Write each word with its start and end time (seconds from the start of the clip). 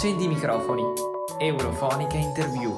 Accendi 0.00 0.24
i 0.24 0.28
microfoni. 0.28 0.82
Eurofonica 1.38 2.16
Interview. 2.16 2.74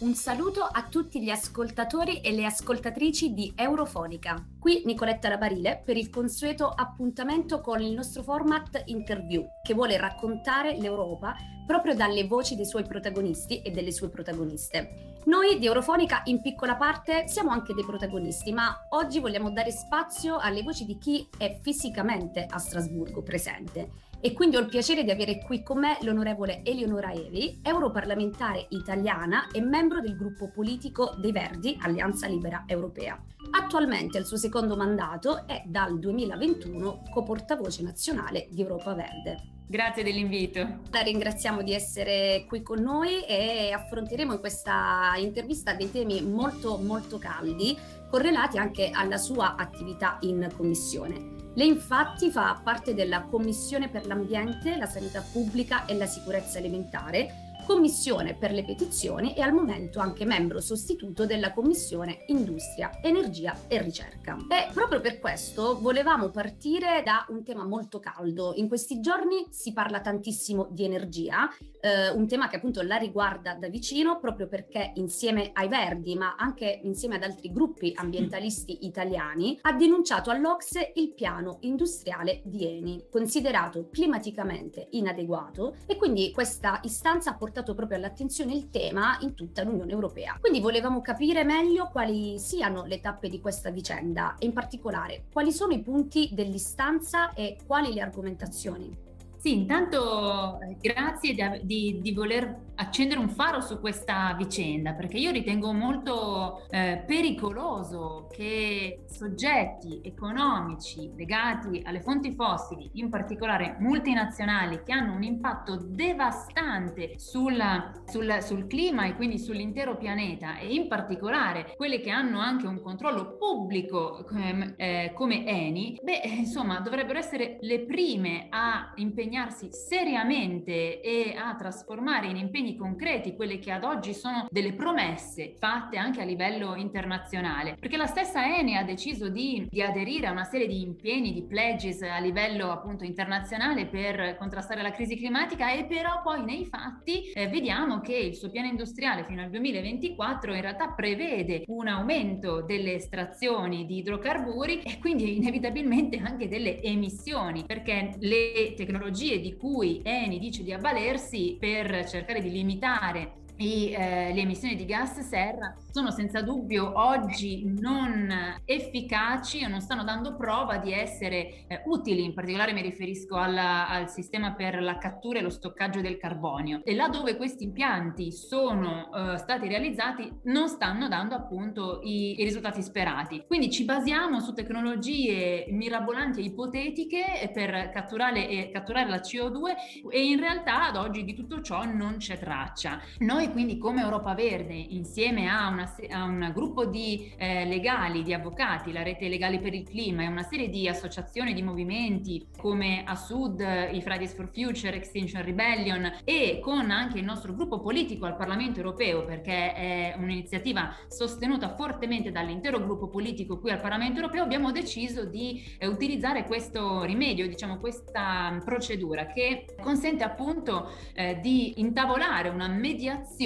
Un 0.00 0.12
saluto 0.14 0.62
a 0.62 0.84
tutti 0.90 1.22
gli 1.22 1.30
ascoltatori 1.30 2.20
e 2.20 2.32
le 2.32 2.44
ascoltatrici 2.44 3.32
di 3.34 3.52
Eurofonica. 3.54 4.44
Qui 4.58 4.82
Nicoletta 4.84 5.28
Labarile 5.28 5.80
per 5.84 5.96
il 5.96 6.10
consueto 6.10 6.66
appuntamento 6.66 7.60
con 7.60 7.80
il 7.80 7.92
nostro 7.92 8.24
format 8.24 8.82
Interview, 8.86 9.44
che 9.62 9.72
vuole 9.72 9.96
raccontare 9.96 10.76
l'Europa 10.76 11.36
proprio 11.68 11.94
dalle 11.94 12.26
voci 12.26 12.56
dei 12.56 12.66
suoi 12.66 12.82
protagonisti 12.82 13.62
e 13.62 13.70
delle 13.70 13.92
sue 13.92 14.08
protagoniste. 14.08 15.11
Noi 15.24 15.60
di 15.60 15.66
Eurofonica 15.66 16.22
in 16.24 16.40
piccola 16.40 16.74
parte 16.74 17.28
siamo 17.28 17.50
anche 17.50 17.74
dei 17.74 17.84
protagonisti, 17.84 18.52
ma 18.52 18.86
oggi 18.88 19.20
vogliamo 19.20 19.52
dare 19.52 19.70
spazio 19.70 20.36
alle 20.38 20.62
voci 20.62 20.84
di 20.84 20.98
chi 20.98 21.28
è 21.38 21.60
fisicamente 21.62 22.44
a 22.48 22.58
Strasburgo 22.58 23.22
presente 23.22 23.90
e 24.24 24.32
quindi 24.32 24.54
ho 24.54 24.60
il 24.60 24.68
piacere 24.68 25.02
di 25.02 25.10
avere 25.10 25.42
qui 25.44 25.64
con 25.64 25.80
me 25.80 25.98
l'onorevole 26.02 26.62
Eleonora 26.64 27.12
Evi, 27.12 27.58
europarlamentare 27.60 28.66
italiana 28.68 29.48
e 29.50 29.60
membro 29.60 30.00
del 30.00 30.16
gruppo 30.16 30.48
politico 30.48 31.16
dei 31.18 31.32
Verdi, 31.32 31.76
Alleanza 31.80 32.28
Libera 32.28 32.62
Europea. 32.68 33.20
Attualmente 33.50 34.18
al 34.18 34.24
suo 34.24 34.36
secondo 34.36 34.76
mandato 34.76 35.44
è 35.48 35.64
dal 35.66 35.98
2021 35.98 37.02
coportavoce 37.10 37.82
nazionale 37.82 38.46
di 38.48 38.60
Europa 38.60 38.94
Verde. 38.94 39.50
Grazie 39.66 40.04
dell'invito. 40.04 40.60
La 40.90 41.00
ringraziamo 41.00 41.62
di 41.62 41.72
essere 41.72 42.44
qui 42.46 42.62
con 42.62 42.80
noi 42.80 43.24
e 43.24 43.72
affronteremo 43.72 44.34
in 44.34 44.38
questa 44.38 45.14
intervista 45.16 45.72
dei 45.74 45.90
temi 45.90 46.22
molto 46.22 46.76
molto 46.76 47.18
caldi 47.18 47.76
correlati 48.08 48.58
anche 48.58 48.90
alla 48.92 49.16
sua 49.16 49.56
attività 49.56 50.18
in 50.20 50.48
commissione. 50.54 51.31
Lei 51.54 51.68
infatti 51.68 52.30
fa 52.30 52.58
parte 52.64 52.94
della 52.94 53.22
Commissione 53.22 53.88
per 53.90 54.06
l'ambiente, 54.06 54.76
la 54.76 54.86
sanità 54.86 55.22
pubblica 55.32 55.84
e 55.84 55.94
la 55.94 56.06
sicurezza 56.06 56.58
alimentare 56.58 57.51
Commissione 57.72 58.34
per 58.34 58.52
le 58.52 58.66
petizioni 58.66 59.34
e 59.34 59.40
al 59.40 59.54
momento 59.54 59.98
anche 59.98 60.26
membro 60.26 60.60
sostituto 60.60 61.24
della 61.24 61.54
Commissione 61.54 62.24
Industria, 62.26 62.90
Energia 63.02 63.56
e 63.66 63.80
Ricerca. 63.80 64.36
E 64.50 64.70
proprio 64.74 65.00
per 65.00 65.18
questo 65.18 65.80
volevamo 65.80 66.28
partire 66.28 67.02
da 67.02 67.24
un 67.30 67.42
tema 67.42 67.64
molto 67.64 67.98
caldo. 67.98 68.52
In 68.56 68.68
questi 68.68 69.00
giorni 69.00 69.46
si 69.48 69.72
parla 69.72 70.02
tantissimo 70.02 70.68
di 70.70 70.84
energia, 70.84 71.48
eh, 71.80 72.10
un 72.10 72.28
tema 72.28 72.48
che 72.48 72.56
appunto 72.56 72.82
la 72.82 72.96
riguarda 72.96 73.54
da 73.54 73.68
vicino 73.68 74.20
proprio 74.20 74.48
perché 74.48 74.92
insieme 74.96 75.50
ai 75.54 75.68
Verdi, 75.68 76.14
ma 76.14 76.36
anche 76.36 76.80
insieme 76.82 77.16
ad 77.16 77.22
altri 77.22 77.50
gruppi 77.50 77.94
ambientalisti 77.96 78.84
italiani, 78.84 79.58
ha 79.62 79.72
denunciato 79.72 80.28
all'Ocse 80.28 80.92
il 80.96 81.14
piano 81.14 81.56
industriale 81.60 82.42
di 82.44 82.66
Eni, 82.66 83.06
considerato 83.10 83.88
climaticamente 83.90 84.88
inadeguato 84.90 85.76
e 85.86 85.96
quindi 85.96 86.30
questa 86.32 86.78
istanza 86.82 87.30
ha 87.30 87.34
portato 87.34 87.60
portato 87.62 87.74
proprio 87.74 87.96
all'attenzione 87.96 88.52
il 88.52 88.68
tema 88.70 89.16
in 89.20 89.34
tutta 89.34 89.62
l'Unione 89.62 89.92
Europea. 89.92 90.36
Quindi 90.40 90.60
volevamo 90.60 91.00
capire 91.00 91.44
meglio 91.44 91.88
quali 91.90 92.38
siano 92.38 92.84
le 92.84 93.00
tappe 93.00 93.28
di 93.28 93.40
questa 93.40 93.70
vicenda 93.70 94.34
e 94.38 94.46
in 94.46 94.52
particolare 94.52 95.24
quali 95.32 95.52
sono 95.52 95.72
i 95.72 95.80
punti 95.80 96.30
dell'istanza 96.32 97.32
e 97.32 97.56
quali 97.66 97.94
le 97.94 98.00
argomentazioni. 98.00 99.10
Sì, 99.38 99.54
intanto 99.54 100.60
eh, 100.60 100.76
grazie 100.80 101.34
di, 101.34 101.66
di, 101.66 102.00
di, 102.00 102.12
voler 102.12 102.71
accendere 102.74 103.20
un 103.20 103.28
faro 103.28 103.60
su 103.60 103.80
questa 103.80 104.34
vicenda, 104.36 104.92
perché 104.92 105.18
io 105.18 105.30
ritengo 105.30 105.72
molto 105.72 106.66
eh, 106.70 107.02
pericoloso 107.06 108.28
che 108.30 109.04
soggetti 109.08 110.00
economici 110.02 111.10
legati 111.16 111.82
alle 111.84 112.00
fonti 112.00 112.32
fossili, 112.32 112.90
in 112.94 113.08
particolare 113.08 113.76
multinazionali, 113.78 114.82
che 114.84 114.92
hanno 114.92 115.14
un 115.14 115.22
impatto 115.22 115.76
devastante 115.76 117.18
sulla, 117.18 117.92
sul, 118.06 118.38
sul 118.40 118.66
clima 118.66 119.06
e 119.06 119.14
quindi 119.14 119.38
sull'intero 119.38 119.96
pianeta, 119.96 120.58
e 120.58 120.72
in 120.72 120.88
particolare 120.88 121.74
quelle 121.76 122.00
che 122.00 122.10
hanno 122.10 122.40
anche 122.40 122.66
un 122.66 122.80
controllo 122.80 123.36
pubblico 123.36 124.26
eh, 124.28 124.74
eh, 124.76 125.12
come 125.14 125.46
Eni, 125.46 125.98
beh, 126.02 126.22
insomma, 126.38 126.80
dovrebbero 126.80 127.18
essere 127.18 127.58
le 127.60 127.80
prime 127.80 128.46
a 128.50 128.92
impegnarsi 128.96 129.68
seriamente 129.72 131.00
e 131.00 131.34
a 131.36 131.54
trasformare 131.54 132.26
in 132.26 132.36
impegni 132.62 132.76
concreti 132.76 133.34
quelle 133.34 133.58
che 133.58 133.72
ad 133.72 133.82
oggi 133.84 134.14
sono 134.14 134.46
delle 134.50 134.72
promesse 134.72 135.54
fatte 135.58 135.96
anche 135.96 136.20
a 136.20 136.24
livello 136.24 136.76
internazionale. 136.76 137.76
Perché 137.78 137.96
la 137.96 138.06
stessa 138.06 138.44
Eni 138.56 138.76
ha 138.76 138.84
deciso 138.84 139.28
di, 139.28 139.66
di 139.68 139.82
aderire 139.82 140.28
a 140.28 140.30
una 140.30 140.44
serie 140.44 140.68
di 140.68 140.80
impegni, 140.80 141.32
di 141.32 141.42
pledges 141.42 142.02
a 142.02 142.18
livello 142.18 142.70
appunto 142.70 143.04
internazionale 143.04 143.86
per 143.86 144.36
contrastare 144.38 144.82
la 144.82 144.92
crisi 144.92 145.16
climatica 145.16 145.72
e 145.72 145.84
però 145.84 146.22
poi 146.22 146.44
nei 146.44 146.64
fatti 146.66 147.30
eh, 147.32 147.48
vediamo 147.48 148.00
che 148.00 148.14
il 148.14 148.34
suo 148.34 148.50
piano 148.50 148.68
industriale 148.68 149.24
fino 149.24 149.42
al 149.42 149.50
2024 149.50 150.54
in 150.54 150.60
realtà 150.60 150.88
prevede 150.88 151.64
un 151.66 151.88
aumento 151.88 152.62
delle 152.62 152.94
estrazioni 152.94 153.84
di 153.86 153.98
idrocarburi 153.98 154.82
e 154.82 154.98
quindi 154.98 155.36
inevitabilmente 155.36 156.18
anche 156.18 156.48
delle 156.48 156.80
emissioni 156.82 157.64
perché 157.66 158.14
le 158.20 158.74
tecnologie 158.76 159.40
di 159.40 159.56
cui 159.56 160.00
Eni 160.04 160.38
dice 160.38 160.62
di 160.62 160.72
avvalersi 160.72 161.56
per 161.58 162.06
cercare 162.06 162.40
di 162.40 162.51
limitare 162.52 163.40
i, 163.62 163.92
eh, 163.92 164.32
le 164.32 164.40
emissioni 164.40 164.74
di 164.74 164.84
gas 164.84 165.20
serra 165.20 165.74
sono 165.90 166.10
senza 166.10 166.42
dubbio 166.42 166.92
oggi 166.98 167.64
non 167.78 168.60
efficaci 168.64 169.64
o 169.64 169.68
non 169.68 169.80
stanno 169.80 170.04
dando 170.04 170.36
prova 170.36 170.78
di 170.78 170.92
essere 170.92 171.66
eh, 171.68 171.82
utili, 171.84 172.24
in 172.24 172.34
particolare 172.34 172.72
mi 172.72 172.82
riferisco 172.82 173.36
alla, 173.36 173.88
al 173.88 174.10
sistema 174.10 174.54
per 174.54 174.82
la 174.82 174.98
cattura 174.98 175.38
e 175.38 175.42
lo 175.42 175.50
stoccaggio 175.50 176.00
del 176.00 176.18
carbonio. 176.18 176.80
E 176.84 176.94
là 176.94 177.08
dove 177.08 177.36
questi 177.36 177.64
impianti 177.64 178.32
sono 178.32 179.10
eh, 179.14 179.38
stati 179.38 179.68
realizzati 179.68 180.30
non 180.44 180.68
stanno 180.68 181.08
dando 181.08 181.34
appunto 181.34 182.00
i, 182.02 182.40
i, 182.40 182.44
risultati 182.44 182.82
sperati. 182.82 183.44
Quindi 183.46 183.70
ci 183.70 183.84
basiamo 183.84 184.40
su 184.40 184.54
tecnologie 184.54 185.66
mirabolanti 185.68 186.40
e 186.40 186.44
ipotetiche 186.44 187.50
per 187.52 187.90
catturare, 187.92 188.48
eh, 188.48 188.70
catturare 188.70 189.08
la 189.08 189.20
CO2 189.20 190.10
e 190.10 190.24
in 190.24 190.40
realtà 190.40 190.86
ad 190.88 190.96
oggi 190.96 191.24
di 191.24 191.34
tutto 191.34 191.60
ciò 191.60 191.84
non 191.84 192.16
c'è 192.16 192.38
traccia. 192.38 193.00
Noi 193.18 193.51
quindi 193.52 193.78
come 193.78 194.00
Europa 194.00 194.34
Verde 194.34 194.74
insieme 194.74 195.48
a 195.48 195.68
una 195.68 195.94
a 196.10 196.24
un 196.24 196.50
gruppo 196.52 196.86
di 196.86 197.32
eh, 197.36 197.64
legali, 197.66 198.22
di 198.22 198.32
avvocati, 198.32 198.92
la 198.92 199.02
rete 199.02 199.28
legali 199.28 199.60
per 199.60 199.74
il 199.74 199.84
clima 199.84 200.22
e 200.22 200.26
una 200.26 200.42
serie 200.42 200.68
di 200.68 200.88
associazioni, 200.88 201.52
di 201.52 201.62
movimenti 201.62 202.46
come 202.56 203.04
a 203.04 203.14
Sud, 203.14 203.60
i 203.60 204.00
Fridays 204.00 204.34
for 204.34 204.48
Future, 204.52 204.96
Extinction 204.96 205.42
Rebellion 205.42 206.20
e 206.24 206.60
con 206.62 206.90
anche 206.90 207.18
il 207.18 207.24
nostro 207.24 207.54
gruppo 207.54 207.80
politico 207.80 208.26
al 208.26 208.36
Parlamento 208.36 208.78
europeo 208.80 209.24
perché 209.24 209.74
è 209.74 210.14
un'iniziativa 210.16 210.94
sostenuta 211.08 211.74
fortemente 211.74 212.30
dall'intero 212.30 212.80
gruppo 212.80 213.08
politico 213.08 213.58
qui 213.58 213.70
al 213.70 213.80
Parlamento 213.80 214.20
europeo, 214.20 214.42
abbiamo 214.42 214.72
deciso 214.72 215.24
di 215.24 215.62
eh, 215.78 215.86
utilizzare 215.86 216.44
questo 216.44 217.02
rimedio, 217.02 217.46
diciamo 217.46 217.78
questa 217.78 218.60
procedura 218.64 219.26
che 219.26 219.66
consente 219.80 220.24
appunto 220.24 220.90
eh, 221.14 221.38
di 221.40 221.80
intavolare 221.80 222.48
una 222.48 222.68
mediazione 222.68 223.41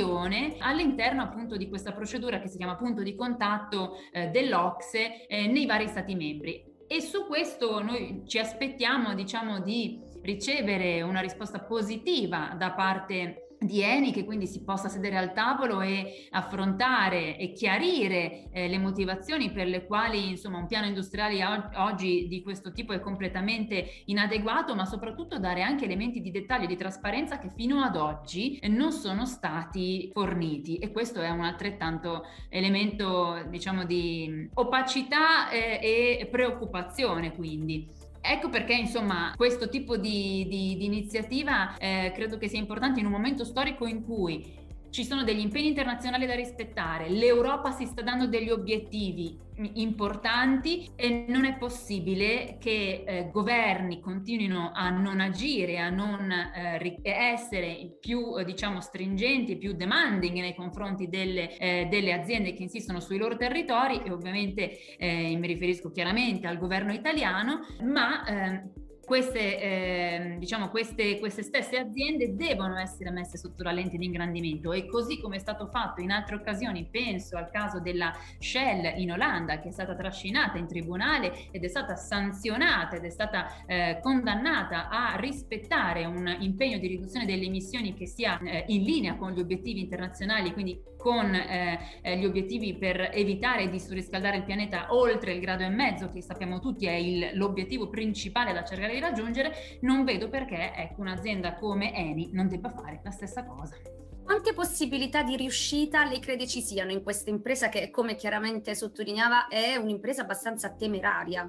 all'interno 0.61 1.23
appunto 1.23 1.57
di 1.57 1.69
questa 1.69 1.93
procedura 1.93 2.05
procedura 2.27 2.39
che 2.39 2.49
si 2.49 2.57
chiama 2.57 2.77
punto 2.77 3.03
di 3.03 3.15
contatto 3.15 3.97
eh, 4.13 4.29
dell'Ocse 4.29 5.27
eh, 5.27 5.47
nei 5.47 5.67
vari 5.67 5.89
Stati 5.89 6.15
membri. 6.15 6.75
E 6.89 7.01
su 7.01 7.27
questo 7.27 7.83
noi 7.83 8.23
ci 8.27 8.39
aspettiamo 8.39 9.15
diciamo, 9.15 9.61
di 9.61 10.01
ricevere 10.23 11.03
una 11.03 11.21
risposta 11.21 11.61
positiva 11.61 12.55
da 12.57 12.73
parte 12.73 13.46
di 13.59 13.83
Eni 13.83 14.13
che 14.13 14.25
quindi 14.25 14.47
si 14.47 14.63
possa 14.63 14.89
sedere 14.89 15.17
al 15.17 15.33
tavolo 15.33 15.81
e 15.81 16.29
affrontare 16.31 17.39
e 17.39 17.53
chiarire 17.53 18.49
eh, 18.51 18.69
le 18.69 18.79
motivazioni 18.79 19.51
per 19.51 19.67
le 19.67 19.87
quali 19.87 20.31
insomma 20.31 20.59
un 20.59 20.67
piano 20.67 20.87
industriale 20.87 21.45
oggi 21.77 22.27
di 22.29 22.43
questo 22.43 22.73
tipo 22.73 22.93
è 22.93 23.01
completamente 23.01 24.03
inadeguato 24.07 24.75
ma 24.75 24.85
soprattutto 24.85 25.39
dare 25.39 25.63
anche 25.63 25.85
elementi 25.85 26.21
di 26.21 26.31
dettaglio 26.31 26.65
e 26.65 26.69
di 26.69 26.77
trasparenza 26.77 27.39
che 27.39 27.51
fino 27.55 27.81
ad 27.83 27.97
oggi 27.97 28.59
non 28.69 28.93
sono 28.93 29.25
stati 29.27 30.11
forniti. 30.13 30.77
E 30.79 30.93
questo 30.93 31.21
è 31.21 31.31
un 31.31 31.45
altrettanto 31.45 32.25
elemento 32.49 33.45
diciamo 33.49 33.85
di 33.85 34.49
opacità 34.55 35.51
eh, 35.51 36.19
e 36.21 36.29
preoccupazione 36.31 37.35
quindi 37.35 37.89
Ecco 38.21 38.49
perché 38.49 38.75
insomma 38.75 39.33
questo 39.37 39.69
tipo 39.69 39.97
di, 39.97 40.47
di, 40.49 40.77
di 40.77 40.85
iniziativa 40.85 41.77
eh, 41.79 42.13
credo 42.15 42.39
che 42.39 42.49
sia 42.49 42.59
importante 42.59 43.01
in 43.01 43.07
un 43.07 43.13
momento 43.13 43.45
storico 43.45 43.87
in 43.87 44.05
cui 44.05 44.65
ci 44.91 45.05
sono 45.05 45.25
degli 45.25 45.41
impegni 45.41 45.69
internazionali 45.69 46.27
da 46.27 46.35
rispettare, 46.35 47.09
l'Europa 47.09 47.71
si 47.71 47.87
sta 47.87 48.03
dando 48.03 48.27
degli 48.27 48.51
obiettivi 48.51 49.45
importanti 49.75 50.91
e 50.97 51.25
non 51.29 51.45
è 51.45 51.57
possibile 51.57 52.59
che 52.61 53.05
eh, 53.07 53.31
governi 53.33 54.01
continuino 54.01 54.73
a 54.75 54.91
non 54.91 55.21
agire, 55.21 55.79
a 55.79 55.89
non 55.89 56.31
eh, 56.31 57.01
essere 57.03 57.97
più 57.99 58.43
diciamo 58.45 58.81
stringenti, 58.81 59.57
più 59.57 59.73
demanding 59.73 60.39
nei 60.39 60.55
confronti 60.55 61.09
delle, 61.09 61.57
eh, 61.57 61.87
delle, 61.91 62.13
aziende 62.13 62.53
che 62.53 62.63
insistono 62.63 63.01
sui 63.01 63.19
loro 63.19 63.37
territori 63.37 64.03
e 64.05 64.11
ovviamente 64.11 64.97
eh, 64.99 65.37
mi 65.37 65.47
riferisco 65.47 65.91
chiaramente 65.91 66.47
al 66.47 66.59
governo 66.59 66.93
italiano, 66.93 67.61
ma 67.83 68.25
ehm, 68.27 68.86
queste, 69.07 69.61
eh, 69.61 70.37
diciamo, 70.37 70.69
queste, 70.69 71.21
queste, 71.21 71.45
stesse 71.45 71.79
aziende 71.79 72.35
devono 72.35 72.77
essere 72.77 73.11
messe 73.11 73.39
sotto 73.39 73.63
la 73.63 73.71
lente 73.71 73.97
di 73.97 74.05
ingrandimento 74.05 74.73
e 74.73 74.87
così 74.87 75.21
come 75.21 75.37
è 75.37 75.39
stato 75.39 75.69
fatto 75.69 76.01
in 76.01 76.11
altre 76.11 76.35
occasioni, 76.35 76.89
penso 76.91 77.37
al 77.37 77.49
caso 77.49 77.79
della 77.79 78.13
Shell 78.41 78.99
in 78.99 79.13
Olanda 79.13 79.61
che 79.61 79.69
è 79.69 79.71
stata 79.71 79.95
trascinata 79.95 80.59
in 80.59 80.67
tribunale 80.67 81.47
ed 81.53 81.63
è 81.63 81.69
stata 81.69 81.95
sanzionata 81.95 82.97
ed 82.97 83.05
è 83.05 83.11
stata 83.11 83.65
eh, 83.67 84.01
condannata 84.03 84.89
a 84.89 85.15
rispettare 85.21 86.05
un 86.05 86.37
impegno 86.41 86.79
di 86.79 86.89
riduzione 86.89 87.27
delle 87.27 87.45
emissioni 87.45 87.95
che 87.95 88.07
sia 88.07 88.41
eh, 88.41 88.65
in 88.69 88.83
linea 88.83 89.15
con 89.15 89.31
gli 89.31 89.39
obiettivi 89.39 89.83
internazionali, 89.83 90.53
quindi 90.53 90.83
con 90.97 91.35
eh, 91.35 92.19
gli 92.19 92.25
obiettivi 92.25 92.77
per 92.77 93.11
evitare 93.13 93.69
di 93.69 93.79
surriscaldare 93.79 94.39
il 94.39 94.45
pianeta 94.45 94.87
oltre 94.91 95.33
il 95.33 95.41
grado 95.41 95.63
e 95.63 95.69
mezzo, 95.69 96.09
che 96.09 96.23
sappiamo 96.23 96.59
tutti 96.59 96.87
è 96.87 96.93
il, 96.93 97.31
l'obiettivo 97.35 97.89
principale 97.89 98.53
da 98.53 98.65
cercare 98.65 98.95
di 98.95 99.01
raggiungere, 99.01 99.79
non 99.81 100.05
vedo 100.05 100.29
perché 100.29 100.73
ecco, 100.75 101.01
un'azienda 101.01 101.55
come 101.55 101.95
Eni 101.95 102.31
non 102.33 102.49
debba 102.49 102.71
fare 102.71 103.01
la 103.03 103.11
stessa 103.11 103.45
cosa. 103.45 103.77
Quante 104.25 104.55
possibilità 104.55 105.23
di 105.23 105.37
riuscita 105.37 106.05
lei 106.05 106.19
crede 106.19 106.49
ci 106.49 106.61
siano 106.61 106.91
in 106.91 107.05
questa 107.05 107.31
impresa 107.31 107.69
che, 107.69 107.91
come 107.91 108.17
chiaramente 108.17 108.75
sottolineava, 108.75 109.47
è 109.47 109.77
un'impresa 109.77 110.23
abbastanza 110.23 110.75
temeraria? 110.75 111.49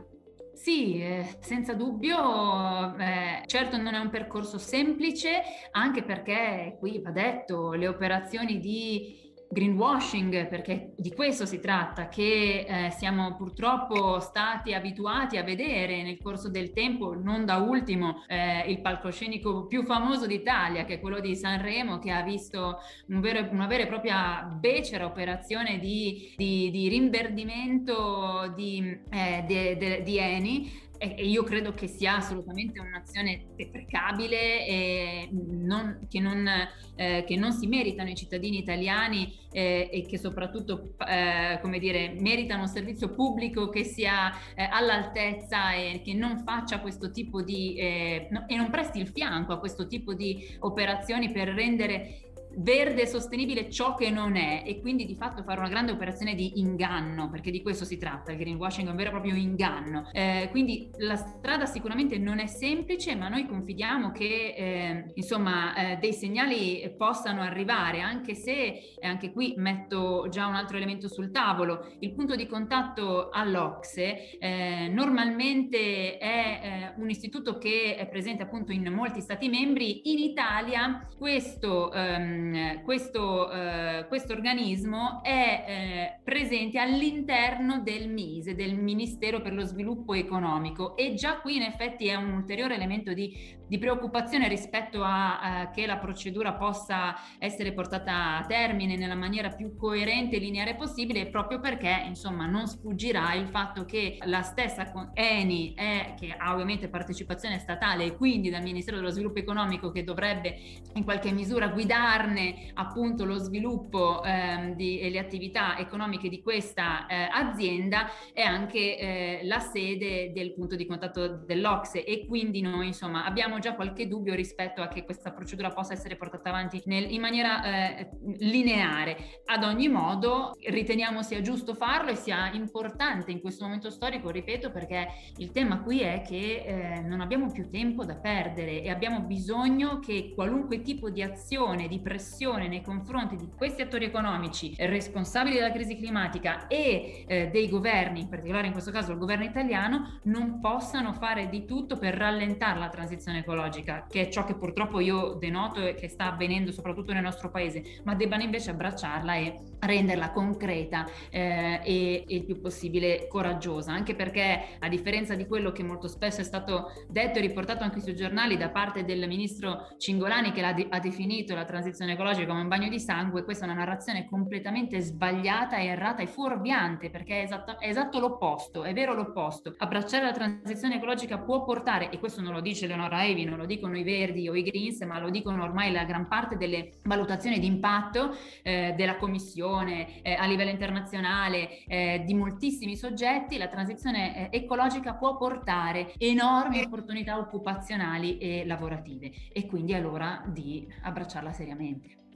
Sì, 0.53 0.99
eh, 0.99 1.37
senza 1.39 1.73
dubbio, 1.73 2.95
eh, 2.97 3.43
certo 3.45 3.77
non 3.77 3.93
è 3.93 3.99
un 3.99 4.09
percorso 4.09 4.57
semplice, 4.57 5.41
anche 5.71 6.03
perché 6.03 6.75
qui 6.79 6.99
va 6.99 7.11
detto, 7.11 7.73
le 7.73 7.87
operazioni 7.87 8.59
di 8.59 9.26
greenwashing, 9.49 10.47
perché 10.47 10.93
di 10.97 11.13
questo 11.13 11.45
si 11.45 11.59
tratta, 11.59 12.09
che 12.09 12.65
eh, 12.67 12.91
siamo 12.91 13.35
purtroppo 13.35 14.19
stati 14.19 14.73
abituati 14.73 15.37
a 15.37 15.43
vedere 15.43 16.03
nel 16.03 16.19
corso 16.21 16.49
del 16.49 16.71
tempo, 16.73 17.15
non 17.15 17.45
da 17.45 17.57
ultimo 17.57 18.23
eh, 18.27 18.69
il 18.69 18.81
palcoscenico 18.81 19.65
più 19.65 19.83
famoso 19.83 20.27
d'Italia, 20.27 20.85
che 20.85 20.95
è 20.95 20.99
quello 20.99 21.19
di 21.19 21.35
Sanremo, 21.35 21.99
che 21.99 22.11
ha 22.11 22.21
visto 22.21 22.77
un 23.07 23.19
vero, 23.19 23.47
una 23.51 23.67
vera 23.67 23.83
e 23.83 23.87
propria 23.87 24.43
becera 24.43 25.05
operazione 25.05 25.79
di, 25.79 26.33
di, 26.35 26.69
di 26.71 26.87
rinverdimento 26.89 28.53
di, 28.55 28.99
eh, 29.09 29.43
de, 29.47 30.01
di 30.03 30.17
Eni 30.17 30.85
e 30.97 31.25
io 31.25 31.43
credo 31.43 31.73
che 31.73 31.87
sia 31.87 32.15
assolutamente 32.17 32.79
un'azione 32.79 33.47
deprecabile 33.55 34.65
e 34.65 35.29
non, 35.31 36.07
che, 36.09 36.19
non, 36.19 36.47
eh, 36.95 37.23
che, 37.25 37.35
non, 37.35 37.51
si 37.51 37.67
meritano 37.67 38.09
i 38.09 38.15
cittadini 38.15 38.57
italiani 38.57 39.37
eh, 39.51 39.89
e 39.91 40.05
che 40.05 40.17
soprattutto 40.17 40.95
eh, 41.07 41.59
come 41.61 41.79
dire, 41.79 42.15
meritano 42.19 42.63
un 42.63 42.67
servizio 42.67 43.09
pubblico 43.13 43.69
che 43.69 43.83
sia 43.83 44.31
eh, 44.55 44.67
all'altezza 44.69 45.73
e 45.73 46.01
che 46.03 46.13
non 46.13 46.43
faccia 46.43 46.79
questo 46.79 47.11
tipo 47.11 47.41
di 47.41 47.75
eh, 47.75 48.27
no, 48.31 48.45
e 48.47 48.55
non 48.55 48.69
presti 48.69 48.99
il 48.99 49.07
fianco 49.07 49.53
a 49.53 49.59
questo 49.59 49.87
tipo 49.87 50.13
di 50.13 50.55
operazioni 50.59 51.31
per 51.31 51.49
rendere 51.49 52.26
verde 52.57 53.03
e 53.03 53.07
sostenibile 53.07 53.69
ciò 53.69 53.95
che 53.95 54.09
non 54.09 54.35
è 54.35 54.63
e 54.65 54.79
quindi 54.79 55.05
di 55.05 55.15
fatto 55.15 55.43
fare 55.43 55.59
una 55.59 55.69
grande 55.69 55.91
operazione 55.91 56.35
di 56.35 56.59
inganno, 56.59 57.29
perché 57.29 57.51
di 57.51 57.61
questo 57.61 57.85
si 57.85 57.97
tratta, 57.97 58.31
il 58.31 58.37
greenwashing 58.37 58.87
è 58.87 58.91
un 58.91 58.97
vero 58.97 59.09
e 59.09 59.11
proprio 59.11 59.35
inganno. 59.35 60.09
Eh, 60.11 60.47
quindi 60.51 60.89
la 60.97 61.15
strada 61.15 61.65
sicuramente 61.65 62.17
non 62.17 62.39
è 62.39 62.47
semplice, 62.47 63.15
ma 63.15 63.27
noi 63.27 63.45
confidiamo 63.45 64.11
che 64.11 64.53
eh, 64.57 65.11
insomma 65.15 65.75
eh, 65.75 65.97
dei 65.97 66.13
segnali 66.13 66.93
possano 66.97 67.41
arrivare, 67.41 68.01
anche 68.01 68.33
se 68.33 68.95
anche 69.01 69.31
qui 69.31 69.53
metto 69.57 70.27
già 70.29 70.47
un 70.47 70.55
altro 70.55 70.77
elemento 70.77 71.07
sul 71.07 71.31
tavolo, 71.31 71.95
il 71.99 72.13
punto 72.13 72.35
di 72.35 72.47
contatto 72.47 73.29
all'Ocse 73.29 74.37
eh, 74.39 74.89
normalmente 74.91 76.17
è 76.17 76.93
eh, 76.95 77.01
un 77.01 77.09
istituto 77.09 77.57
che 77.57 77.95
è 77.95 78.07
presente 78.07 78.43
appunto 78.43 78.71
in 78.71 78.91
molti 78.91 79.21
stati 79.21 79.49
membri, 79.49 80.11
in 80.11 80.19
Italia 80.19 81.07
questo 81.17 81.91
ehm, 81.91 82.46
Ehm, 82.55 82.83
questo, 82.83 83.51
eh, 83.51 84.05
questo, 84.07 84.33
organismo 84.33 85.21
è 85.23 85.65
eh, 85.67 86.19
presente 86.23 86.77
all'interno 86.79 87.79
del 87.81 88.09
MISE, 88.09 88.55
del 88.55 88.75
Ministero 88.75 89.41
per 89.41 89.53
lo 89.53 89.65
Sviluppo 89.65 90.13
Economico 90.13 90.95
e 90.95 91.13
già 91.13 91.39
qui 91.39 91.55
in 91.55 91.63
effetti 91.63 92.07
è 92.07 92.15
un 92.15 92.33
ulteriore 92.33 92.75
elemento 92.75 93.13
di, 93.13 93.55
di 93.67 93.77
preoccupazione 93.77 94.47
rispetto 94.47 95.03
a, 95.03 95.39
a, 95.39 95.69
che 95.69 95.85
la 95.85 95.97
procedura 95.97 96.53
possa 96.53 97.15
essere 97.39 97.73
portata 97.73 98.37
a 98.37 98.45
termine 98.45 98.95
nella 98.95 99.15
maniera 99.15 99.49
più 99.49 99.75
coerente 99.75 100.37
e 100.37 100.39
lineare 100.39 100.75
possibile 100.75 101.27
proprio 101.27 101.59
perché 101.59 102.03
insomma 102.05 102.45
non 102.45 102.67
sfuggirà 102.67 103.33
il 103.33 103.47
fatto 103.47 103.85
che 103.85 104.17
la 104.23 104.41
stessa 104.41 104.85
Eni 105.13 105.73
è, 105.75 106.13
che 106.17 106.33
ha 106.37 106.53
ovviamente 106.53 106.87
partecipazione 106.87 107.59
statale 107.59 108.05
e 108.05 108.15
quindi 108.15 108.49
dal 108.49 108.61
Ministero 108.61 108.97
dello 108.97 109.09
Sviluppo 109.09 109.39
Economico 109.39 109.91
che 109.91 110.03
dovrebbe 110.03 110.57
in 110.93 111.03
qualche 111.03 111.31
misura 111.31 111.67
guidarne 111.67 112.71
appunto 112.73 113.25
lo 113.25 113.37
sviluppo 113.37 114.23
ehm, 114.23 114.75
di, 114.75 114.99
e 114.99 115.09
le 115.09 115.19
attività 115.19 115.77
economiche 115.77 116.29
di 116.29 116.41
questa 116.41 117.05
eh, 117.07 117.27
azienda 117.31 118.09
è 118.33 118.41
anche 118.41 118.97
eh, 118.97 119.39
la 119.43 119.59
sede 119.59 120.31
del 120.33 120.53
punto 120.53 120.75
di 120.75 120.85
contatto 120.85 121.27
dell'Ocse. 121.27 122.03
E 122.03 122.25
quindi 122.25 122.61
noi 122.61 122.87
insomma 122.87 123.25
abbiamo 123.25 123.56
già 123.59 123.75
qualche 123.75 124.07
dubbio 124.07 124.33
rispetto 124.33 124.81
a 124.81 124.87
che 124.87 125.03
questa 125.03 125.31
procedura 125.31 125.69
possa 125.69 125.93
essere 125.93 126.15
portata 126.15 126.49
avanti 126.49 126.81
nel, 126.85 127.11
in 127.11 127.21
maniera 127.21 127.63
eh, 127.63 128.09
lineare. 128.39 129.41
Ad 129.45 129.63
ogni 129.63 129.87
modo 129.87 130.55
riteniamo 130.67 131.21
sia 131.23 131.41
giusto 131.41 131.73
farlo 131.73 132.11
e 132.11 132.15
sia 132.15 132.51
importante 132.51 133.31
in 133.31 133.41
questo 133.41 133.65
momento 133.65 133.89
storico, 133.89 134.29
ripeto, 134.29 134.71
perché 134.71 135.07
il 135.37 135.51
tema 135.51 135.81
qui 135.81 136.01
è 136.01 136.21
che 136.21 136.63
eh, 136.65 137.01
non 137.01 137.21
abbiamo 137.21 137.51
più 137.51 137.69
tempo 137.69 138.05
da 138.05 138.15
perdere 138.15 138.81
e 138.81 138.89
abbiamo 138.89 139.21
bisogno 139.21 139.99
che 139.99 140.31
qualunque 140.33 140.81
tipo 140.81 141.09
di 141.09 141.21
azione, 141.21 141.87
di 141.87 141.99
pressione 141.99 142.67
nei 142.67 142.81
confronti 142.81 143.35
di 143.35 143.49
questi 143.55 143.81
attori 143.81 144.05
economici 144.05 144.75
responsabili 144.77 145.55
della 145.55 145.71
crisi 145.71 145.95
climatica 145.95 146.67
e 146.67 147.25
eh, 147.27 147.47
dei 147.49 147.69
governi, 147.69 148.21
in 148.21 148.29
particolare 148.29 148.67
in 148.67 148.73
questo 148.73 148.91
caso 148.91 149.11
il 149.11 149.17
governo 149.17 149.45
italiano, 149.45 150.19
non 150.23 150.59
possano 150.59 151.13
fare 151.13 151.49
di 151.49 151.65
tutto 151.65 151.97
per 151.97 152.15
rallentare 152.15 152.79
la 152.79 152.89
transizione 152.89 153.43
ecologica, 153.47 154.05
che 154.09 154.27
è 154.27 154.29
ciò 154.29 154.43
che 154.43 154.55
purtroppo 154.55 154.99
io 154.99 155.33
denoto 155.33 155.81
e 155.81 155.95
che 155.95 156.09
sta 156.09 156.31
avvenendo 156.31 156.71
soprattutto 156.73 157.13
nel 157.13 157.23
nostro 157.23 157.49
paese, 157.49 158.01
ma 158.03 158.13
debbano 158.13 158.43
invece 158.43 158.71
abbracciarla 158.71 159.35
e 159.35 159.59
renderla 159.79 160.31
concreta 160.31 161.05
eh, 161.29 161.79
e, 161.83 162.25
e, 162.27 162.35
il 162.35 162.43
più 162.43 162.59
possibile 162.59 163.27
coraggiosa, 163.27 163.91
anche 163.93 164.15
perché 164.15 164.77
a 164.79 164.89
differenza 164.89 165.35
di 165.35 165.45
quello 165.45 165.71
che 165.71 165.83
molto 165.83 166.07
spesso 166.07 166.41
è 166.41 166.43
stato 166.43 166.91
detto 167.07 167.37
e 167.37 167.41
riportato 167.41 167.83
anche 167.83 168.01
sui 168.01 168.15
giornali 168.15 168.57
da 168.57 168.69
parte 168.69 169.05
del 169.05 169.27
ministro 169.27 169.87
Cingolani 169.97 170.51
che 170.51 170.73
de- 170.73 170.87
ha 170.89 170.99
definito 170.99 171.55
la 171.55 171.65
transizione 171.65 172.13
ecologica 172.13 172.47
come 172.47 172.61
un 172.61 172.67
bagno 172.67 172.89
di 172.89 172.99
sangue, 172.99 173.43
questa 173.43 173.65
è 173.65 173.69
una 173.69 173.77
narrazione 173.77 174.27
completamente 174.27 174.99
sbagliata, 174.99 175.81
errata 175.81 176.21
e 176.21 176.27
fuorviante 176.27 177.09
perché 177.09 177.41
è 177.41 177.43
esatto, 177.43 177.79
è 177.79 177.87
esatto 177.87 178.19
l'opposto, 178.19 178.83
è 178.83 178.93
vero 178.93 179.13
l'opposto. 179.13 179.73
Abbracciare 179.77 180.25
la 180.25 180.31
transizione 180.31 180.95
ecologica 180.95 181.37
può 181.37 181.63
portare, 181.63 182.09
e 182.09 182.19
questo 182.19 182.41
non 182.41 182.53
lo 182.53 182.61
dice 182.61 182.87
Leonora 182.87 183.25
Evi, 183.25 183.36
non 183.43 183.57
lo 183.57 183.65
dicono 183.65 183.97
i 183.97 184.03
Verdi 184.03 184.47
o 184.49 184.55
i 184.55 184.63
Greens, 184.63 185.01
ma 185.01 185.19
lo 185.19 185.29
dicono 185.29 185.63
ormai 185.63 185.91
la 185.91 186.03
gran 186.03 186.27
parte 186.27 186.57
delle 186.57 186.99
valutazioni 187.03 187.59
di 187.59 187.65
impatto 187.65 188.35
eh, 188.63 188.93
della 188.95 189.17
Commissione 189.17 190.21
eh, 190.21 190.33
a 190.33 190.45
livello 190.45 190.69
internazionale 190.69 191.83
eh, 191.85 192.23
di 192.25 192.33
moltissimi 192.33 192.95
soggetti, 192.95 193.57
la 193.57 193.67
transizione 193.67 194.49
eh, 194.49 194.57
ecologica 194.57 195.13
può 195.15 195.37
portare 195.37 196.13
enormi 196.17 196.81
opportunità 196.81 197.37
occupazionali 197.37 198.37
e 198.37 198.65
lavorative 198.65 199.31
e 199.51 199.65
quindi 199.65 199.93
è 199.93 200.01
l'ora 200.01 200.43
di 200.47 200.87
abbracciarla 201.03 201.51
seriamente. 201.51 202.26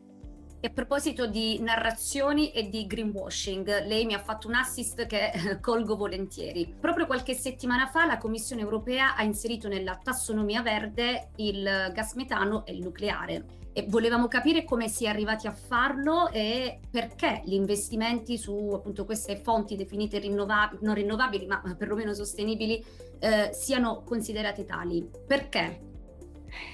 E 0.63 0.67
a 0.67 0.69
proposito 0.69 1.25
di 1.25 1.59
narrazioni 1.59 2.51
e 2.51 2.69
di 2.69 2.85
greenwashing, 2.85 3.83
lei 3.87 4.05
mi 4.05 4.13
ha 4.13 4.19
fatto 4.19 4.47
un 4.47 4.53
assist 4.53 5.07
che 5.07 5.31
colgo 5.59 5.95
volentieri. 5.95 6.71
Proprio 6.79 7.07
qualche 7.07 7.33
settimana 7.33 7.87
fa 7.87 8.05
la 8.05 8.19
Commissione 8.19 8.61
europea 8.61 9.15
ha 9.15 9.23
inserito 9.23 9.67
nella 9.67 9.99
tassonomia 10.01 10.61
verde 10.61 11.29
il 11.37 11.89
gas 11.91 12.13
metano 12.13 12.63
e 12.67 12.73
il 12.73 12.83
nucleare. 12.83 13.45
E 13.73 13.87
volevamo 13.87 14.27
capire 14.27 14.63
come 14.63 14.87
si 14.87 15.05
è 15.05 15.07
arrivati 15.07 15.47
a 15.47 15.51
farlo 15.51 16.29
e 16.29 16.79
perché 16.91 17.41
gli 17.43 17.53
investimenti 17.53 18.37
su 18.37 18.69
appunto 18.71 19.03
queste 19.03 19.37
fonti 19.37 19.75
definite 19.75 20.19
rinnovabili, 20.19 20.85
non 20.85 20.93
rinnovabili 20.93 21.47
ma 21.47 21.63
perlomeno 21.75 22.13
sostenibili 22.13 22.85
eh, 23.17 23.49
siano 23.51 24.03
considerate 24.03 24.63
tali. 24.63 25.09
Perché? 25.25 25.89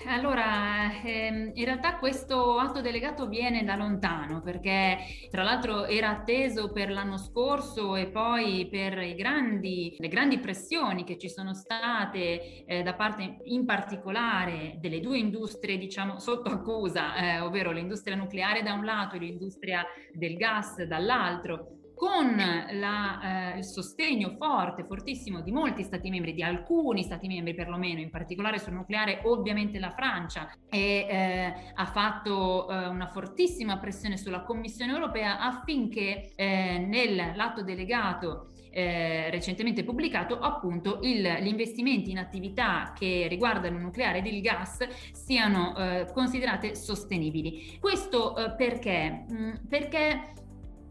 Allora, 0.07 1.01
ehm, 1.03 1.51
in 1.53 1.65
realtà 1.65 1.98
questo 1.98 2.57
atto 2.57 2.81
delegato 2.81 3.27
viene 3.27 3.63
da 3.63 3.75
lontano 3.75 4.41
perché 4.41 4.98
tra 5.29 5.43
l'altro 5.43 5.86
era 5.86 6.10
atteso 6.10 6.72
per 6.72 6.89
l'anno 6.89 7.17
scorso 7.17 7.96
e 7.96 8.07
poi 8.07 8.67
per 8.69 9.15
grandi, 9.15 9.96
le 9.98 10.07
grandi 10.07 10.39
pressioni 10.39 11.03
che 11.03 11.17
ci 11.17 11.29
sono 11.29 11.53
state 11.53 12.65
eh, 12.65 12.84
da 12.84 12.93
parte 12.93 13.38
in 13.43 13.65
particolare 13.65 14.77
delle 14.79 15.00
due 15.00 15.17
industrie 15.17 15.77
diciamo 15.77 16.19
sotto 16.19 16.50
accusa, 16.50 17.15
eh, 17.15 17.39
ovvero 17.41 17.72
l'industria 17.72 18.15
nucleare 18.15 18.63
da 18.63 18.74
un 18.74 18.86
lato 18.86 19.15
e 19.15 19.19
l'industria 19.19 19.86
del 20.13 20.36
gas 20.38 20.84
dall'altro 20.84 21.76
con 21.97 22.35
la, 22.35 23.53
eh, 23.53 23.57
il 23.57 23.65
sostegno 23.65 24.35
forte, 24.37 24.85
fortissimo 24.85 25.41
di 25.41 25.51
molti 25.51 25.81
Stati 25.81 26.11
membri, 26.11 26.33
di 26.33 26.43
alcuni 26.43 27.01
Stati 27.01 27.27
membri 27.27 27.55
perlomeno, 27.55 27.99
in 27.99 28.11
particolare 28.11 28.59
sul 28.59 28.73
nucleare, 28.73 29.21
ovviamente 29.23 29.79
la 29.79 29.89
Francia, 29.89 30.47
e 30.69 31.07
eh, 31.09 31.53
ha 31.73 31.85
fatto 31.87 32.69
eh, 32.69 32.87
una 32.87 33.07
fortissima 33.07 33.79
pressione 33.79 34.15
sulla 34.15 34.43
Commissione 34.43 34.91
europea 34.91 35.39
affinché 35.39 36.33
eh, 36.35 36.77
nell'atto 36.77 37.63
delegato 37.63 38.51
eh, 38.69 39.31
recentemente 39.31 39.83
pubblicato, 39.83 40.37
appunto 40.37 40.99
il, 41.01 41.23
gli 41.41 41.47
investimenti 41.47 42.11
in 42.11 42.19
attività 42.19 42.93
che 42.95 43.25
riguardano 43.27 43.77
il 43.77 43.81
nucleare 43.81 44.19
ed 44.19 44.27
il 44.27 44.39
gas 44.39 44.87
siano 45.13 45.75
eh, 45.75 46.05
considerate 46.13 46.75
sostenibili. 46.75 47.79
Questo 47.79 48.37
eh, 48.37 48.51
perché? 48.51 49.25
Mm, 49.31 49.53
perché 49.67 50.45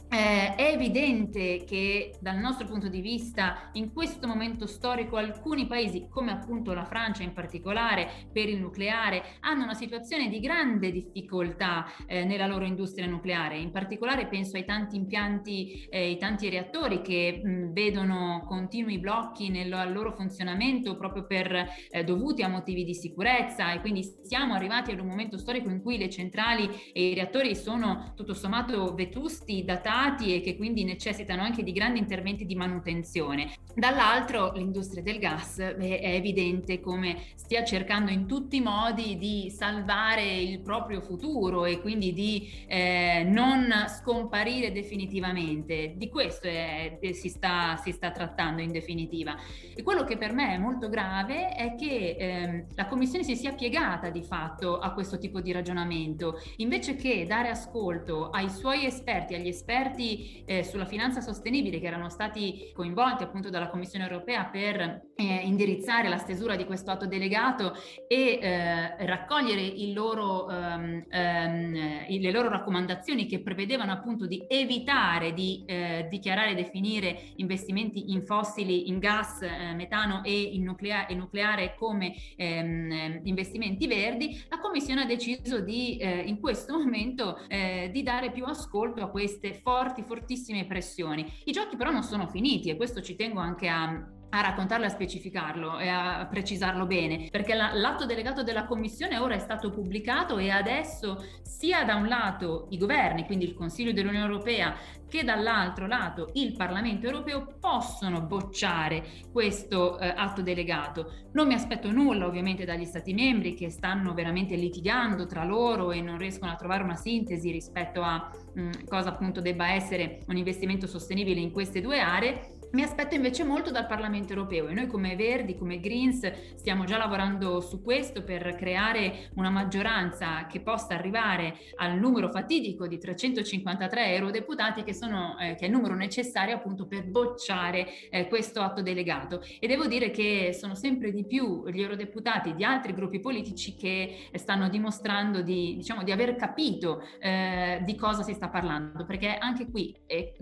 eh, 0.08 0.54
è 0.54 0.72
evidente 0.72 1.64
che 1.64 2.14
dal 2.20 2.38
nostro 2.38 2.66
punto 2.66 2.88
di 2.88 3.00
vista 3.00 3.70
in 3.72 3.92
questo 3.92 4.26
momento 4.26 4.66
storico 4.66 5.16
alcuni 5.16 5.66
paesi, 5.66 6.06
come 6.08 6.30
appunto 6.30 6.72
la 6.72 6.84
Francia 6.84 7.22
in 7.22 7.32
particolare 7.32 8.28
per 8.32 8.48
il 8.48 8.60
nucleare, 8.60 9.22
hanno 9.40 9.64
una 9.64 9.75
situazione 9.75 10.28
di 10.28 10.38
grande 10.38 10.92
difficoltà 10.92 11.86
eh, 12.06 12.25
nella 12.25 12.46
loro 12.46 12.64
industria 12.64 13.06
nucleare. 13.06 13.58
In 13.58 13.72
particolare 13.72 14.26
penso 14.26 14.56
ai 14.56 14.64
tanti 14.64 14.96
impianti, 14.96 15.86
eh, 15.90 16.04
ai 16.04 16.18
tanti 16.18 16.48
reattori 16.48 17.00
che 17.02 17.40
mh, 17.42 17.72
vedono 17.72 18.44
continui 18.46 18.98
blocchi 18.98 19.48
nel 19.50 19.90
loro 19.92 20.12
funzionamento 20.12 20.96
proprio 20.96 21.26
per 21.26 21.68
eh, 21.90 22.04
dovuti 22.04 22.42
a 22.42 22.48
motivi 22.48 22.84
di 22.84 22.94
sicurezza 22.94 23.72
e 23.72 23.80
quindi 23.80 24.04
siamo 24.22 24.54
arrivati 24.54 24.92
ad 24.92 25.00
un 25.00 25.08
momento 25.08 25.36
storico 25.36 25.68
in 25.68 25.82
cui 25.82 25.98
le 25.98 26.08
centrali 26.08 26.68
e 26.92 27.08
i 27.08 27.14
reattori 27.14 27.56
sono 27.56 28.12
tutto 28.14 28.34
sommato 28.34 28.94
vetusti, 28.94 29.64
datati 29.64 29.94
avanzati 29.97 30.35
e 30.35 30.41
che 30.41 30.57
quindi 30.57 30.85
necessitano 30.85 31.43
anche 31.43 31.62
di 31.62 31.73
grandi 31.73 31.99
interventi 31.99 32.45
di 32.45 32.55
manutenzione. 32.55 33.53
Dall'altro 33.75 34.53
l'industria 34.53 35.03
del 35.03 35.19
gas 35.19 35.57
beh, 35.57 35.99
è 35.99 36.15
evidente 36.15 36.81
come 36.81 37.19
stia 37.35 37.65
cercando 37.65 38.11
in 38.11 38.26
tutti 38.26 38.57
i 38.57 38.61
modi 38.61 39.19
di 39.19 39.50
salvare 39.50 40.23
il 40.23 40.61
proprio 40.61 41.00
futuro 41.00 41.65
e 41.65 41.81
quindi 41.81 42.12
di 42.12 42.50
eh, 42.67 43.25
non 43.26 43.71
scomparire 43.88 44.73
definitivamente. 44.73 45.95
Di 45.97 46.09
questo 46.09 46.47
è, 46.47 46.99
è, 46.99 47.12
si, 47.12 47.29
sta, 47.29 47.76
si, 47.76 47.93
sta, 47.93 48.11
trattando 48.11 48.62
in 48.62 48.73
definitiva. 48.73 49.37
E 49.75 49.83
quello 49.83 50.05
che 50.05 50.17
per 50.17 50.33
me 50.33 50.55
è 50.55 50.59
molto 50.59 50.88
grave 50.88 51.55
è 51.55 51.75
che 51.75 52.17
eh, 52.19 52.67
la 52.75 52.87
Commissione 52.87 53.25
si 53.25 53.37
sia 53.37 53.53
piegata 53.53 54.11
di 54.11 54.23
fatto 54.23 54.79
a 54.79 54.93
questo 54.93 55.19
tipo 55.19 55.41
di 55.41 55.53
ragionamento, 55.53 56.41
invece 56.57 56.97
che 56.97 57.25
dare 57.26 57.49
ascolto 57.49 58.31
ai 58.31 58.49
suoi 58.49 58.87
esperti, 58.87 59.35
agli 59.35 59.49
esperti 59.49 59.86
esperti 59.87 60.43
eh, 60.45 60.64
sulla 60.64 60.85
finanza 60.85 61.21
sostenibile 61.21 61.78
che 61.81 61.87
erano 61.87 62.09
stati 62.09 62.71
coinvolti 62.75 63.23
appunto 63.23 63.50
dalla 63.50 63.69
Commissione 63.69 64.05
europea 64.05 64.45
per 64.45 65.05
eh, 65.14 65.25
indirizzare 65.25 66.09
la 66.09 66.19
stesura 66.19 66.57
di 66.57 66.64
questo 66.64 66.90
atto 66.90 67.07
delegato 67.07 67.75
e 68.09 68.38
eh, 68.40 69.07
raccogliere 69.07 69.73
loro, 69.93 70.47
um, 70.47 71.05
um, 71.11 72.05
le 72.09 72.31
loro 72.31 72.49
raccomandazioni 72.49 73.26
che 73.26 73.40
prevedevano 73.40 73.93
appunto 73.93 74.26
di 74.26 74.45
evitare 74.49 75.33
di 75.33 75.64
eh, 75.66 76.07
dichiarare 76.11 76.50
e 76.50 76.55
definire 76.55 77.33
investimenti 77.37 78.12
in 78.12 78.25
fossili, 78.25 78.88
in 78.88 78.99
gas, 78.99 79.43
eh, 79.43 79.75
metano 79.75 80.23
e 80.25 80.40
in 80.40 80.64
nuclea- 80.64 81.07
e 81.07 81.14
nucleare 81.14 81.75
come 81.78 82.14
ehm, 82.37 83.21
investimenti 83.25 83.87
verdi, 83.87 84.45
la 84.49 84.59
Commissione 84.59 85.02
ha 85.02 85.07
deciso 85.07 85.61
di 85.61 85.97
eh, 85.99 86.21
in 86.21 86.40
questo 86.40 86.76
momento 86.78 87.38
di 87.47 88.02
dare 88.02 88.31
più 88.31 88.45
ascolto 88.45 89.02
a 89.02 89.09
queste 89.09 89.55
forze 89.55 89.75
forti, 89.76 90.02
fortissime 90.02 90.64
pressioni. 90.64 91.30
I 91.45 91.52
giochi 91.52 91.76
però 91.76 91.90
non 91.90 92.02
sono 92.02 92.28
finiti 92.28 92.71
e 92.71 92.76
questo 92.76 93.02
ci 93.02 93.14
tengo 93.14 93.40
anche 93.40 93.68
a, 93.68 94.09
a 94.30 94.40
raccontarlo 94.40 94.85
e 94.85 94.88
a 94.88 94.92
specificarlo 94.92 95.78
e 95.78 95.88
a 95.88 96.26
precisarlo 96.30 96.87
bene, 96.87 97.28
perché 97.30 97.54
la, 97.54 97.73
l'atto 97.73 98.06
delegato 98.06 98.42
della 98.42 98.64
Commissione 98.64 99.18
ora 99.18 99.35
è 99.35 99.38
stato 99.38 99.71
pubblicato 99.71 100.38
e 100.38 100.50
adesso 100.50 101.25
sia 101.42 101.85
da 101.85 101.95
un 101.95 102.06
lato 102.06 102.66
i 102.71 102.78
governi, 102.78 103.25
quindi 103.25 103.45
il 103.45 103.54
Consiglio 103.54 103.92
dell'Unione 103.92 104.26
Europea, 104.26 104.75
che 105.09 105.23
dall'altro 105.23 105.87
lato 105.87 106.30
il 106.35 106.52
Parlamento 106.56 107.06
europeo 107.06 107.47
possono 107.61 108.23
bocciare 108.23 109.04
questo 109.30 109.99
eh, 109.99 110.09
atto 110.09 110.42
delegato. 110.42 111.12
Non 111.33 111.47
mi 111.47 111.54
aspetto 111.54 111.90
nulla 111.92 112.26
ovviamente 112.26 112.64
dagli 112.64 112.85
Stati 112.85 113.14
membri 113.14 113.54
che 113.54 113.71
stanno 113.71 114.14
veramente 114.14 114.56
litigando 114.56 115.26
tra 115.26 115.45
loro 115.45 115.92
e 115.92 116.00
non 116.00 116.18
riescono 116.18 116.50
a 116.50 116.56
trovare 116.56 116.83
una 116.83 116.97
sintesi 116.97 117.50
rispetto 117.50 118.02
a 118.02 118.30
mh, 118.54 118.85
cosa 118.88 119.11
appunto 119.11 119.40
debba 119.40 119.73
essere 119.73 120.23
un 120.26 120.37
investimento 120.37 120.87
sostenibile 120.87 121.40
in 121.40 121.52
queste 121.52 121.80
due 121.80 122.00
aree 122.00 122.54
mi 122.76 122.83
aspetto 122.83 123.14
invece 123.14 123.42
molto 123.42 123.71
dal 123.71 123.87
Parlamento 123.87 124.35
europeo 124.35 124.68
e 124.68 124.75
noi 124.75 124.87
come 124.87 125.16
Verdi, 125.16 125.56
come 125.56 125.80
Greens, 125.80 126.30
stiamo 126.56 126.85
già 126.85 126.99
lavorando 126.99 127.62
su 127.62 127.80
questo 127.80 128.23
per 128.23 128.54
creare 128.54 129.30
una 129.37 129.49
maggioranza 129.49 130.47
che 130.47 130.61
possa 130.61 130.92
arrivare 130.92 131.56
al 131.76 131.97
numero 131.97 132.30
fatidico 132.30 132.87
di 132.87 132.99
353 132.99 134.14
eurodeputati 134.16 134.83
che, 134.83 134.92
sono, 134.92 135.38
eh, 135.38 135.54
che 135.54 135.64
è 135.64 135.68
il 135.68 135.73
numero 135.73 135.95
necessario 135.95 136.56
appunto 136.56 136.87
per 136.87 137.06
bocciare 137.06 138.11
eh, 138.11 138.28
questo 138.28 138.61
atto 138.61 138.83
delegato. 138.83 139.42
E 139.59 139.66
devo 139.66 139.87
dire 139.87 140.11
che 140.11 140.52
sono 140.52 140.75
sempre 140.75 141.12
di 141.12 141.25
più 141.25 141.66
gli 141.71 141.80
eurodeputati 141.80 142.54
di 142.54 142.62
altri 142.62 142.92
gruppi 142.92 143.21
politici 143.21 143.75
che 143.75 144.28
stanno 144.35 144.68
dimostrando 144.68 145.40
di, 145.40 145.76
diciamo, 145.76 146.02
di 146.02 146.12
aver 146.12 146.37
capito 146.37 147.02
eh, 147.21 147.80
di 147.87 147.97
cosa 147.97 148.23
si 148.23 148.35
sta 148.35 148.50
parlando, 148.50 149.06
perché 149.06 149.35
anche 149.35 149.71
qui, 149.71 149.97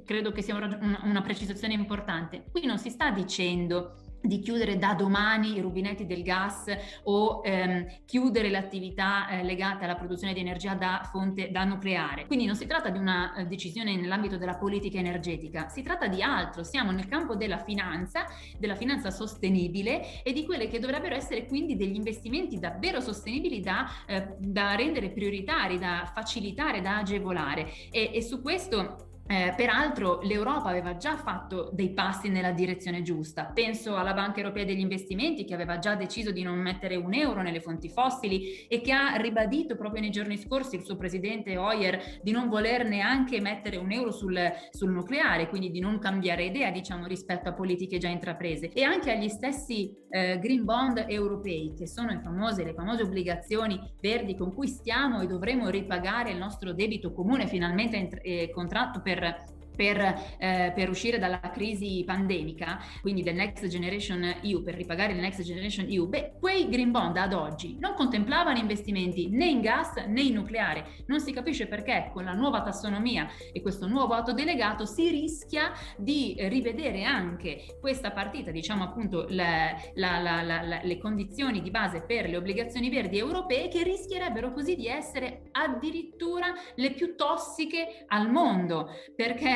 credo 0.05 0.33
che 0.33 0.43
sia 0.43 0.57
una, 0.57 1.00
una 1.05 1.23
precisazione 1.23 1.75
importante, 1.75 2.23
importante. 2.25 2.45
Qui 2.50 2.64
non 2.66 2.78
si 2.78 2.90
sta 2.90 3.11
dicendo 3.11 3.99
di 4.25 4.38
chiudere 4.38 4.78
da 4.78 4.95
domani 4.95 5.54
i 5.54 5.61
rubinetti 5.61 6.07
del 6.07 6.23
gas 6.23 6.75
o 7.02 7.43
ehm, 7.45 8.04
chiudere 8.07 8.49
l'attività 8.49 9.28
eh, 9.28 9.43
legata 9.43 9.85
alla 9.85 9.97
produzione 9.97 10.33
di 10.33 10.40
energia 10.40 10.73
da 10.73 11.07
fonte 11.12 11.50
da 11.50 11.64
nucleare. 11.64 12.25
Quindi 12.25 12.47
non 12.47 12.57
si 12.57 12.66
tratta 12.66 12.88
di 12.88 12.97
una 12.97 13.35
eh, 13.35 13.45
decisione 13.45 13.95
nell'ambito 13.95 14.38
della 14.38 14.57
politica 14.57 14.97
energetica, 14.97 15.69
si 15.69 15.83
tratta 15.83 16.07
di 16.09 16.23
altro, 16.23 16.64
siamo 16.64 16.90
nel 16.90 17.07
campo 17.07 17.37
della 17.37 17.59
finanza, 17.59 18.25
della 18.59 18.76
finanza 18.76 19.11
sostenibile 19.11 20.23
e 20.23 20.33
di 20.33 20.47
quelle 20.47 20.69
che 20.69 20.78
dovrebbero 20.78 21.14
essere 21.14 21.45
quindi 21.45 21.76
degli 21.76 21.95
investimenti 21.95 22.59
davvero 22.59 23.00
sostenibili 23.00 23.61
da, 23.61 23.87
eh, 24.07 24.37
da 24.38 24.75
rendere 24.75 25.11
prioritari, 25.11 25.78
da 25.78 26.11
facilitare, 26.14 26.81
da 26.81 26.97
agevolare 26.97 27.71
e, 27.90 28.11
e 28.14 28.23
su 28.23 28.40
questo 28.40 29.12
eh, 29.26 29.54
peraltro 29.57 30.21
l'Europa 30.23 30.69
aveva 30.69 30.97
già 30.97 31.16
fatto 31.16 31.71
dei 31.73 31.93
passi 31.95 32.28
nella 32.28 32.52
direzione 32.52 33.02
giusta. 33.02 33.47
Penso 33.47 33.97
alla 33.97 34.12
Banca 34.12 34.40
Europea 34.40 34.64
degli 34.64 34.81
Investimenti 34.81 35.45
che 35.45 35.54
aveva 35.54 35.78
già 35.78 35.95
deciso 35.95 36.31
di 36.31 36.43
non 36.43 36.59
mettere 36.59 36.97
un 36.97 37.14
euro 37.14 37.40
nelle 37.40 37.61
fonti 37.61 37.88
fossili 37.88 38.66
e 38.66 38.83
che 38.83 38.93
ha 38.93 39.14
ribadito 39.16 39.76
proprio 39.76 40.02
nei 40.02 40.11
giorni 40.11 40.37
scorsi 40.37 40.76
il 40.76 40.85
suo 40.85 40.97
presidente 40.97 41.57
Hoyer 41.57 42.21
di 42.23 42.33
non 42.33 42.49
voler 42.49 42.87
neanche 42.87 43.40
mettere 43.40 43.78
un 43.78 43.90
euro 43.93 44.11
sul, 44.11 44.38
sul 44.71 44.90
nucleare, 44.90 45.49
quindi 45.49 45.71
di 45.71 45.81
non 45.81 45.99
cambiare 45.99 46.45
idea 46.45 46.71
diciamo 46.71 47.07
rispetto 47.07 47.49
a 47.49 47.54
politiche 47.54 47.97
già 47.97 48.09
intraprese. 48.09 48.71
E 48.73 48.83
anche 48.83 49.11
agli 49.11 49.28
stessi 49.28 49.90
eh, 50.11 50.38
green 50.38 50.64
bond 50.64 51.04
europei 51.09 51.73
che 51.76 51.88
sono 51.88 52.11
le 52.11 52.21
famose, 52.23 52.62
le 52.62 52.75
famose 52.75 53.02
obbligazioni 53.02 53.81
verdi 54.00 54.37
con 54.37 54.52
cui 54.52 54.69
stiamo 54.69 55.23
e 55.23 55.26
dovremo 55.26 55.71
ripagare 55.71 56.31
il 56.31 56.37
nostro 56.37 56.73
debito 56.73 57.12
comune 57.12 57.47
finalmente 57.47 58.21
eh, 58.23 58.50
contratto 58.50 59.00
per 59.00 59.13
per 59.14 59.63
per, 59.75 59.99
eh, 60.38 60.73
per, 60.75 60.88
uscire 60.88 61.19
dalla 61.19 61.40
crisi 61.52 62.02
pandemica, 62.07 62.78
quindi 63.00 63.23
del 63.23 63.35
Next 63.35 63.66
Generation 63.66 64.37
EU, 64.43 64.62
per 64.62 64.75
ripagare 64.75 65.12
il 65.12 65.19
Next 65.19 65.43
Generation 65.43 65.87
EU, 65.88 66.07
beh, 66.07 66.35
quei 66.38 66.69
green 66.69 66.90
bond 66.90 67.16
ad 67.16 67.33
oggi 67.33 67.76
non 67.78 67.95
contemplavano 67.95 68.59
investimenti 68.59 69.28
né 69.28 69.47
in 69.47 69.61
gas 69.61 69.95
né 70.07 70.23
in 70.23 70.35
nucleare. 70.35 70.87
Non 71.07 71.21
si 71.21 71.33
capisce 71.33 71.66
perché 71.66 72.11
con 72.12 72.25
la 72.25 72.33
nuova 72.33 72.62
tassonomia 72.62 73.28
e 73.52 73.61
questo 73.61 73.87
nuovo 73.87 74.14
atto 74.14 74.33
delegato 74.33 74.87
si 74.87 75.09
rischia 75.11 75.73
di 75.97 76.37
rivedere 76.38 77.04
anche 77.04 77.76
questa 77.81 78.11
partita, 78.11 78.50
diciamo 78.50 78.85
appunto 78.85 79.26
la, 79.31 79.75
la, 79.95 80.19
la, 80.21 80.81
le 80.83 80.99
condizioni 80.99 81.61
di 81.61 81.71
base 81.71 82.02
per 82.02 82.28
le 82.28 82.37
obbligazioni 82.37 82.88
verdi 82.90 83.19
europee 83.19 83.69
che 83.69 83.83
rischierebbero 83.83 84.52
così 84.52 84.76
di 84.76 84.87
essere 84.87 85.49
addirittura 85.52 86.52
le 86.76 86.93
più 86.93 87.14
tossiche 87.16 88.04
al 88.09 88.31
mondo, 88.31 88.90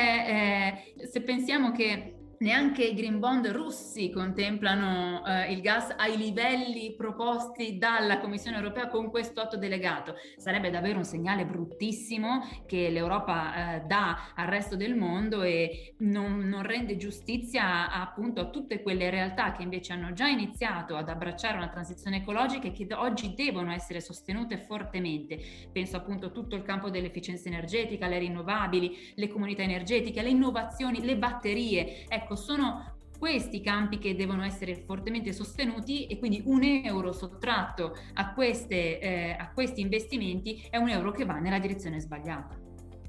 eh, 0.09 1.07
se 1.07 1.21
pensiamo 1.21 1.71
che 1.71 2.18
neanche 2.39 2.83
i 2.83 2.93
green 2.93 3.19
bond 3.19 3.47
russi 3.47 4.09
contemplano 4.09 5.25
eh, 5.25 5.51
il 5.51 5.61
gas 5.61 5.93
ai 5.97 6.17
livelli 6.17 6.93
proposti 6.95 7.77
dalla 7.77 8.19
Commissione 8.19 8.57
europea 8.57 8.87
con 8.87 9.09
questo 9.09 9.41
atto 9.41 9.57
delegato. 9.57 10.15
Sarebbe 10.37 10.69
davvero 10.69 10.97
un 10.97 11.03
segnale 11.03 11.45
bruttissimo 11.45 12.47
che 12.65 12.89
l'Europa 12.89 13.75
eh, 13.75 13.81
dà 13.81 14.31
al 14.35 14.47
resto 14.47 14.75
del 14.75 14.95
mondo 14.95 15.41
e 15.41 15.95
non, 15.99 16.39
non 16.39 16.63
rende 16.63 16.97
giustizia 16.97 17.89
a, 17.89 18.01
appunto 18.01 18.41
a 18.41 18.49
tutte 18.49 18.81
quelle 18.81 19.09
realtà 19.09 19.51
che 19.51 19.63
invece 19.63 19.93
hanno 19.93 20.13
già 20.13 20.27
iniziato 20.27 20.95
ad 20.95 21.09
abbracciare 21.09 21.57
una 21.57 21.69
transizione 21.69 22.17
ecologica 22.17 22.67
e 22.67 22.71
che 22.71 22.87
oggi 22.93 23.33
devono 23.35 23.71
essere 23.71 24.01
sostenute 24.01 24.57
fortemente. 24.57 25.39
Penso 25.71 25.97
appunto 25.97 26.27
a 26.27 26.29
tutto 26.29 26.55
il 26.55 26.63
campo 26.63 26.89
dell'efficienza 26.89 27.49
energetica, 27.49 28.07
le 28.07 28.19
rinnovabili, 28.19 29.13
le 29.15 29.27
comunità 29.27 29.61
energetiche, 29.61 30.21
le 30.21 30.29
innovazioni, 30.29 31.03
le 31.03 31.17
batterie. 31.17 32.07
Ecco, 32.07 32.28
Ecco, 32.29 32.35
sono 32.35 32.97
questi 33.17 33.59
campi 33.59 33.97
che 33.97 34.15
devono 34.15 34.43
essere 34.43 34.83
fortemente 34.85 35.33
sostenuti 35.33 36.05
e 36.05 36.19
quindi 36.19 36.43
un 36.45 36.61
euro 36.63 37.11
sottratto 37.11 37.95
a, 38.13 38.33
queste, 38.33 38.99
eh, 38.99 39.31
a 39.31 39.51
questi 39.51 39.81
investimenti 39.81 40.67
è 40.69 40.77
un 40.77 40.89
euro 40.89 41.09
che 41.09 41.25
va 41.25 41.39
nella 41.39 41.57
direzione 41.57 41.99
sbagliata. 41.99 42.55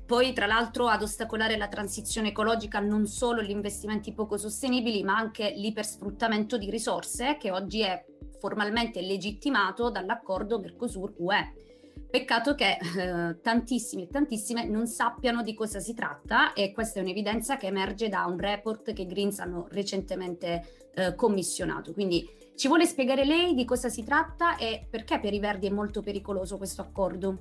Poi, 0.07 0.33
tra 0.33 0.47
l'altro, 0.47 0.89
ad 0.89 1.03
ostacolare 1.03 1.59
la 1.59 1.69
transizione 1.69 2.29
ecologica 2.29 2.81
non 2.81 3.07
solo 3.07 3.43
gli 3.43 3.50
investimenti 3.50 4.15
poco 4.15 4.39
sostenibili, 4.39 5.03
ma 5.03 5.17
anche 5.17 5.53
l'ipersfruttamento 5.55 6.57
di 6.57 6.71
risorse 6.71 7.37
che 7.39 7.50
oggi 7.50 7.83
è 7.83 8.03
formalmente 8.41 9.03
legittimato 9.03 9.91
dall'accordo 9.91 10.59
Mercosur-UE. 10.59 11.70
Peccato 12.11 12.57
che 12.57 12.76
eh, 12.76 13.40
tantissimi 13.40 14.02
e 14.02 14.09
tantissime 14.09 14.67
non 14.67 14.88
sappiano 14.88 15.43
di 15.45 15.55
cosa 15.55 15.79
si 15.79 15.95
tratta 15.95 16.52
e 16.55 16.73
questa 16.73 16.99
è 16.99 17.02
un'evidenza 17.02 17.57
che 17.57 17.69
emerge 17.69 18.09
da 18.09 18.25
un 18.25 18.37
report 18.37 18.93
che 18.93 19.07
Greens 19.07 19.38
hanno 19.38 19.69
recentemente 19.71 20.90
eh, 20.93 21.14
commissionato. 21.14 21.93
Quindi 21.93 22.29
ci 22.57 22.67
vuole 22.67 22.85
spiegare 22.85 23.25
lei 23.25 23.55
di 23.55 23.64
cosa 23.64 23.88
si 23.88 24.02
tratta 24.02 24.57
e 24.57 24.87
perché 24.90 25.21
per 25.21 25.33
i 25.33 25.38
Verdi 25.38 25.69
è 25.69 25.71
molto 25.71 26.02
pericoloso 26.02 26.57
questo 26.57 26.83
accordo? 26.83 27.38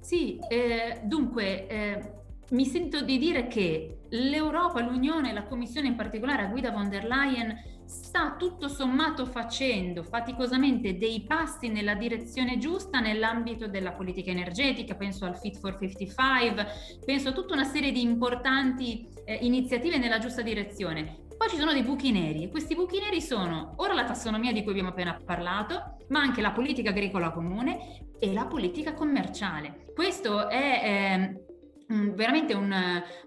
Sì, 0.00 0.38
eh, 0.48 1.02
dunque 1.04 1.66
eh, 1.66 2.12
mi 2.50 2.64
sento 2.64 3.02
di 3.02 3.18
dire 3.18 3.48
che 3.48 3.98
l'Europa, 4.08 4.80
l'Unione, 4.80 5.34
la 5.34 5.44
Commissione 5.44 5.88
in 5.88 5.94
particolare 5.94 6.42
a 6.42 6.46
guida 6.46 6.70
von 6.70 6.88
der 6.88 7.04
Leyen 7.04 7.54
sta 7.88 8.36
tutto 8.38 8.68
sommato 8.68 9.24
facendo 9.24 10.02
faticosamente 10.02 10.98
dei 10.98 11.24
passi 11.26 11.68
nella 11.68 11.94
direzione 11.94 12.58
giusta 12.58 13.00
nell'ambito 13.00 13.66
della 13.66 13.92
politica 13.92 14.30
energetica, 14.30 14.94
penso 14.94 15.24
al 15.24 15.38
Fit 15.38 15.56
for 15.58 15.78
55, 15.78 16.66
penso 17.04 17.30
a 17.30 17.32
tutta 17.32 17.54
una 17.54 17.64
serie 17.64 17.90
di 17.90 18.02
importanti 18.02 19.08
eh, 19.24 19.38
iniziative 19.40 19.96
nella 19.96 20.18
giusta 20.18 20.42
direzione. 20.42 21.26
Poi 21.38 21.48
ci 21.48 21.56
sono 21.56 21.72
dei 21.72 21.82
buchi 21.82 22.10
neri 22.10 22.42
e 22.42 22.50
questi 22.50 22.74
buchi 22.74 22.98
neri 22.98 23.22
sono 23.22 23.74
ora 23.76 23.94
la 23.94 24.04
tassonomia 24.04 24.52
di 24.52 24.62
cui 24.62 24.72
abbiamo 24.72 24.90
appena 24.90 25.18
parlato, 25.24 25.96
ma 26.08 26.20
anche 26.20 26.42
la 26.42 26.50
politica 26.50 26.90
agricola 26.90 27.30
comune 27.30 28.06
e 28.18 28.32
la 28.32 28.44
politica 28.46 28.92
commerciale. 28.92 29.86
Questo 29.94 30.48
è 30.48 30.56
eh, 30.56 31.47
veramente 31.88 32.52
un, 32.52 32.70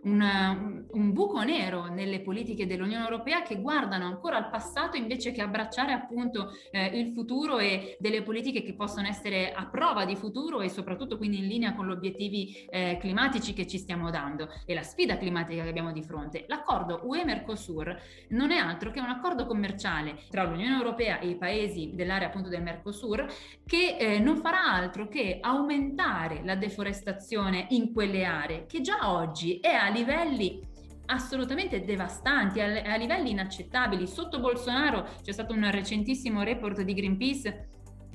un, 0.04 0.86
un, 0.92 1.14
buco 1.14 1.42
nero 1.42 1.86
nelle 1.86 2.22
politiche 2.22 2.68
dell'Unione 2.68 3.04
Europea 3.04 3.42
che 3.42 3.60
guardano 3.60 4.06
ancora 4.06 4.38
al 4.38 4.50
passato 4.52 4.98
invece 4.98 5.32
che 5.32 5.42
abbracciare 5.42 5.94
appunto 5.94 6.52
eh, 6.70 6.86
il 7.00 7.12
futuro 7.12 7.58
e 7.58 7.98
delle 8.00 8.22
politiche 8.22 8.62
che 8.62 8.76
possono 8.76 9.08
essere 9.08 9.52
a 9.52 9.66
prova 9.66 10.06
di 10.06 10.16
futuro 10.16 10.62
e 10.62 10.70
soprattutto 10.70 11.18
quindi 11.18 11.40
in 11.40 11.48
linea 11.48 11.74
con 11.74 11.88
gli 11.88 11.92
obiettivi 11.92 12.68
eh, 12.70 12.98
climatici 13.00 13.54
che 13.54 13.66
ci 13.66 13.80
stiamo 13.80 14.12
dando 14.12 14.50
e 14.68 14.76
la 14.76 14.84
sfida 14.84 15.18
climatica 15.18 15.64
che 15.64 15.70
abbiamo 15.70 15.92
di 15.92 16.04
fronte. 16.04 16.46
L'accordo 16.48 17.02
UE-Mercosur 17.04 18.00
non 18.30 18.52
è 18.52 18.58
altro 18.58 18.92
che 18.92 19.00
un 19.00 19.10
accordo 19.10 19.48
commerciale 19.48 20.20
tra 20.30 20.44
l'Unione 20.44 20.76
Europea 20.76 21.18
e 21.18 21.30
i 21.30 21.36
paesi 21.36 21.92
dell'area 21.96 22.28
appunto 22.28 22.50
del 22.50 22.62
Mercosur 22.62 23.26
che 23.66 23.98
eh, 23.98 24.20
non 24.20 24.38
farà 24.38 24.66
altro 24.66 25.08
che 25.08 25.40
aumentare 25.42 26.42
la 26.44 26.56
deforestazione 26.56 27.66
in 27.70 27.92
quelle 27.92 28.24
aree 28.24 28.50
mare 28.52 28.66
che 28.68 28.82
già 28.82 29.10
oggi 29.10 29.60
è 29.60 29.74
a 29.74 29.90
livelli 29.90 30.62
assolutamente 31.08 31.84
devastanti, 31.84 32.60
a, 32.60 32.94
a 32.94 32.96
livelli 32.96 33.32
inaccettabili. 33.32 34.08
Sotto 34.08 34.40
Bolsonaro 34.40 35.08
c'è 35.22 35.32
stato 35.32 35.54
un 35.54 35.70
recentissimo 35.72 36.44
report 36.44 36.82
di 36.82 36.94
Greenpeace 36.94 37.68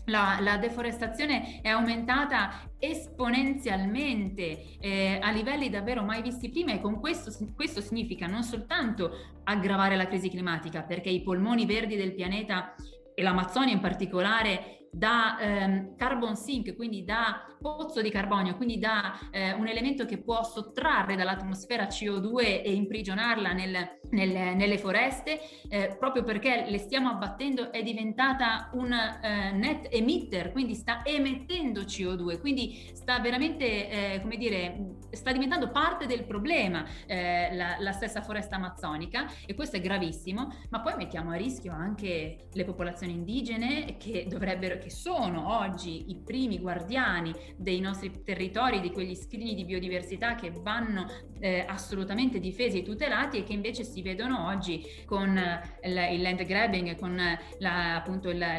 la, 0.09 0.39
la, 0.41 0.57
deforestazione 0.57 1.61
è 1.63 1.69
aumentata 1.69 2.71
esponenzialmente 2.79 4.79
eh, 4.79 5.19
a 5.21 5.33
livelli 5.33 5.69
davvero 5.69 6.05
mai 6.05 6.23
visti 6.23 6.49
prima 6.49 6.73
e 6.73 6.81
con 6.81 7.01
questo, 7.01 7.33
questo 7.57 7.81
significa 7.81 8.29
non 8.29 8.45
soltanto 8.45 9.11
aggravare 9.43 9.97
la 9.97 10.07
crisi 10.07 10.31
climatica 10.31 10.85
perché 10.85 11.09
i 11.09 11.23
polmoni 11.23 11.67
verdi 11.67 11.97
del 11.97 12.15
pianeta 12.15 12.77
e 13.17 13.21
l'Amazzonia 13.21 13.75
in 13.75 13.81
particolare 13.81 14.86
da 14.97 15.39
ehm, 15.39 15.97
carbon 15.97 16.37
sink, 16.37 16.75
quindi 16.75 17.05
da 17.05 17.45
pozzo 17.61 18.01
di 18.01 18.11
carbonio, 18.11 18.57
quindi 18.57 18.79
da 18.79 19.19
eh, 19.31 19.53
un 19.53 19.67
elemento 19.67 20.07
che 20.07 20.19
può 20.19 20.43
sottrarre 20.43 21.17
dall'atmosfera 21.17 21.87
CO2 21.87 22.63
e 22.63 22.73
imprigionarla 22.73 23.53
nel, 23.53 23.99
nel, 24.11 24.57
nelle 24.57 24.79
foreste, 24.79 25.41
eh, 25.69 25.97
proprio 25.99 26.23
perché 26.23 26.65
le 26.69 26.79
stiamo 26.79 27.11
abbattendo, 27.11 27.73
è 27.73 27.83
diventata 27.83 28.71
un 28.73 28.91
eh, 28.93 29.53
net 29.53 29.89
emitter, 29.91 30.53
quindi 30.53 30.75
sta 30.75 31.05
emettendo 31.05 31.83
CO2, 31.83 32.41
quindi 32.41 32.91
sta 32.95 33.19
veramente, 33.19 34.15
eh, 34.15 34.21
come 34.23 34.37
dire, 34.37 34.95
sta 35.11 35.31
diventando 35.33 35.71
parte 35.71 36.07
del 36.07 36.25
problema 36.25 36.87
eh, 37.07 37.55
la, 37.55 37.77
la 37.81 37.93
stessa 37.93 38.23
foresta 38.23 38.57
amazzonica 38.57 39.27
e 39.45 39.55
questo 39.55 39.77
è 39.77 39.81
gravissimo, 39.81 40.53
ma 40.71 40.81
poi 40.81 40.95
mettiamo 40.97 41.33
a 41.33 41.37
rischio 41.37 41.73
anche 41.73 42.49
le 42.51 42.65
popolazioni 42.65 43.13
indigene 43.13 43.97
che 43.99 44.27
dovrebbero 44.29 44.79
che 44.87 44.91
sono 44.91 45.59
oggi 45.59 46.11
i 46.11 46.17
primi 46.25 46.61
guardiani 46.61 47.35
dei 47.57 47.81
nostri 47.81 48.23
territori, 48.23 48.81
di 48.81 48.93
quegli 48.93 49.17
scrigni 49.17 49.55
di 49.55 49.65
biodiversità 49.65 50.37
che 50.37 50.53
vanno 50.53 51.07
eh, 51.41 51.65
assolutamente 51.67 52.39
difesi 52.39 52.79
e 52.79 52.83
tutelati 52.83 53.39
e 53.39 53.43
che 53.43 53.53
invece 53.53 53.83
si 53.83 54.01
vedono 54.01 54.47
oggi 54.47 54.85
con 55.05 55.37
eh, 55.37 56.15
il 56.15 56.23
land 56.23 56.45
grabbing, 56.45 56.97
con 56.97 57.21
la, 57.59 57.97
appunto 57.97 58.31
la, 58.31 58.59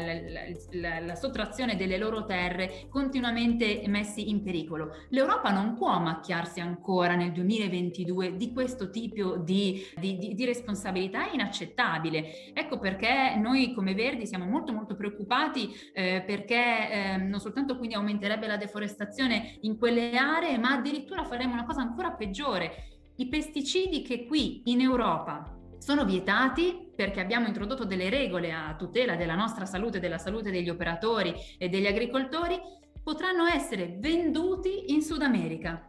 la, 0.72 1.00
la, 1.00 1.14
sottrazione 1.14 1.76
delle 1.76 1.96
loro 1.96 2.26
terre 2.26 2.86
continuamente 2.90 3.82
messi 3.86 4.28
in 4.28 4.42
pericolo. 4.42 4.94
L'Europa 5.08 5.50
non 5.50 5.74
può 5.74 5.98
macchiarsi 5.98 6.60
ancora 6.60 7.14
nel 7.14 7.32
2022 7.32 8.36
di 8.36 8.52
questo 8.52 8.90
tipo 8.90 9.38
di, 9.38 9.82
di, 9.98 10.18
di, 10.18 10.34
di 10.34 10.44
responsabilità 10.44 11.30
inaccettabile. 11.32 12.52
Ecco 12.52 12.78
perché 12.78 13.34
noi 13.36 13.72
come 13.72 13.94
Verdi 13.94 14.26
siamo 14.26 14.44
molto 14.44 14.72
molto 14.72 14.94
preoccupati 14.94 15.74
eh, 15.94 16.07
perché 16.26 16.90
eh, 16.90 17.16
non 17.16 17.40
soltanto 17.40 17.76
quindi 17.76 17.94
aumenterebbe 17.94 18.46
la 18.46 18.56
deforestazione 18.56 19.58
in 19.62 19.78
quelle 19.78 20.16
aree, 20.16 20.58
ma 20.58 20.72
addirittura 20.72 21.24
faremo 21.24 21.52
una 21.52 21.64
cosa 21.64 21.80
ancora 21.80 22.12
peggiore. 22.12 22.88
I 23.16 23.28
pesticidi 23.28 24.02
che 24.02 24.26
qui 24.26 24.62
in 24.66 24.80
Europa 24.80 25.56
sono 25.78 26.04
vietati 26.04 26.90
perché 26.94 27.20
abbiamo 27.20 27.46
introdotto 27.46 27.84
delle 27.84 28.10
regole 28.10 28.52
a 28.52 28.74
tutela 28.76 29.16
della 29.16 29.34
nostra 29.34 29.64
salute, 29.64 30.00
della 30.00 30.18
salute 30.18 30.50
degli 30.50 30.68
operatori 30.68 31.34
e 31.56 31.68
degli 31.68 31.86
agricoltori, 31.86 32.58
potranno 33.02 33.46
essere 33.46 33.96
venduti 33.98 34.92
in 34.92 35.02
Sud 35.02 35.22
America 35.22 35.88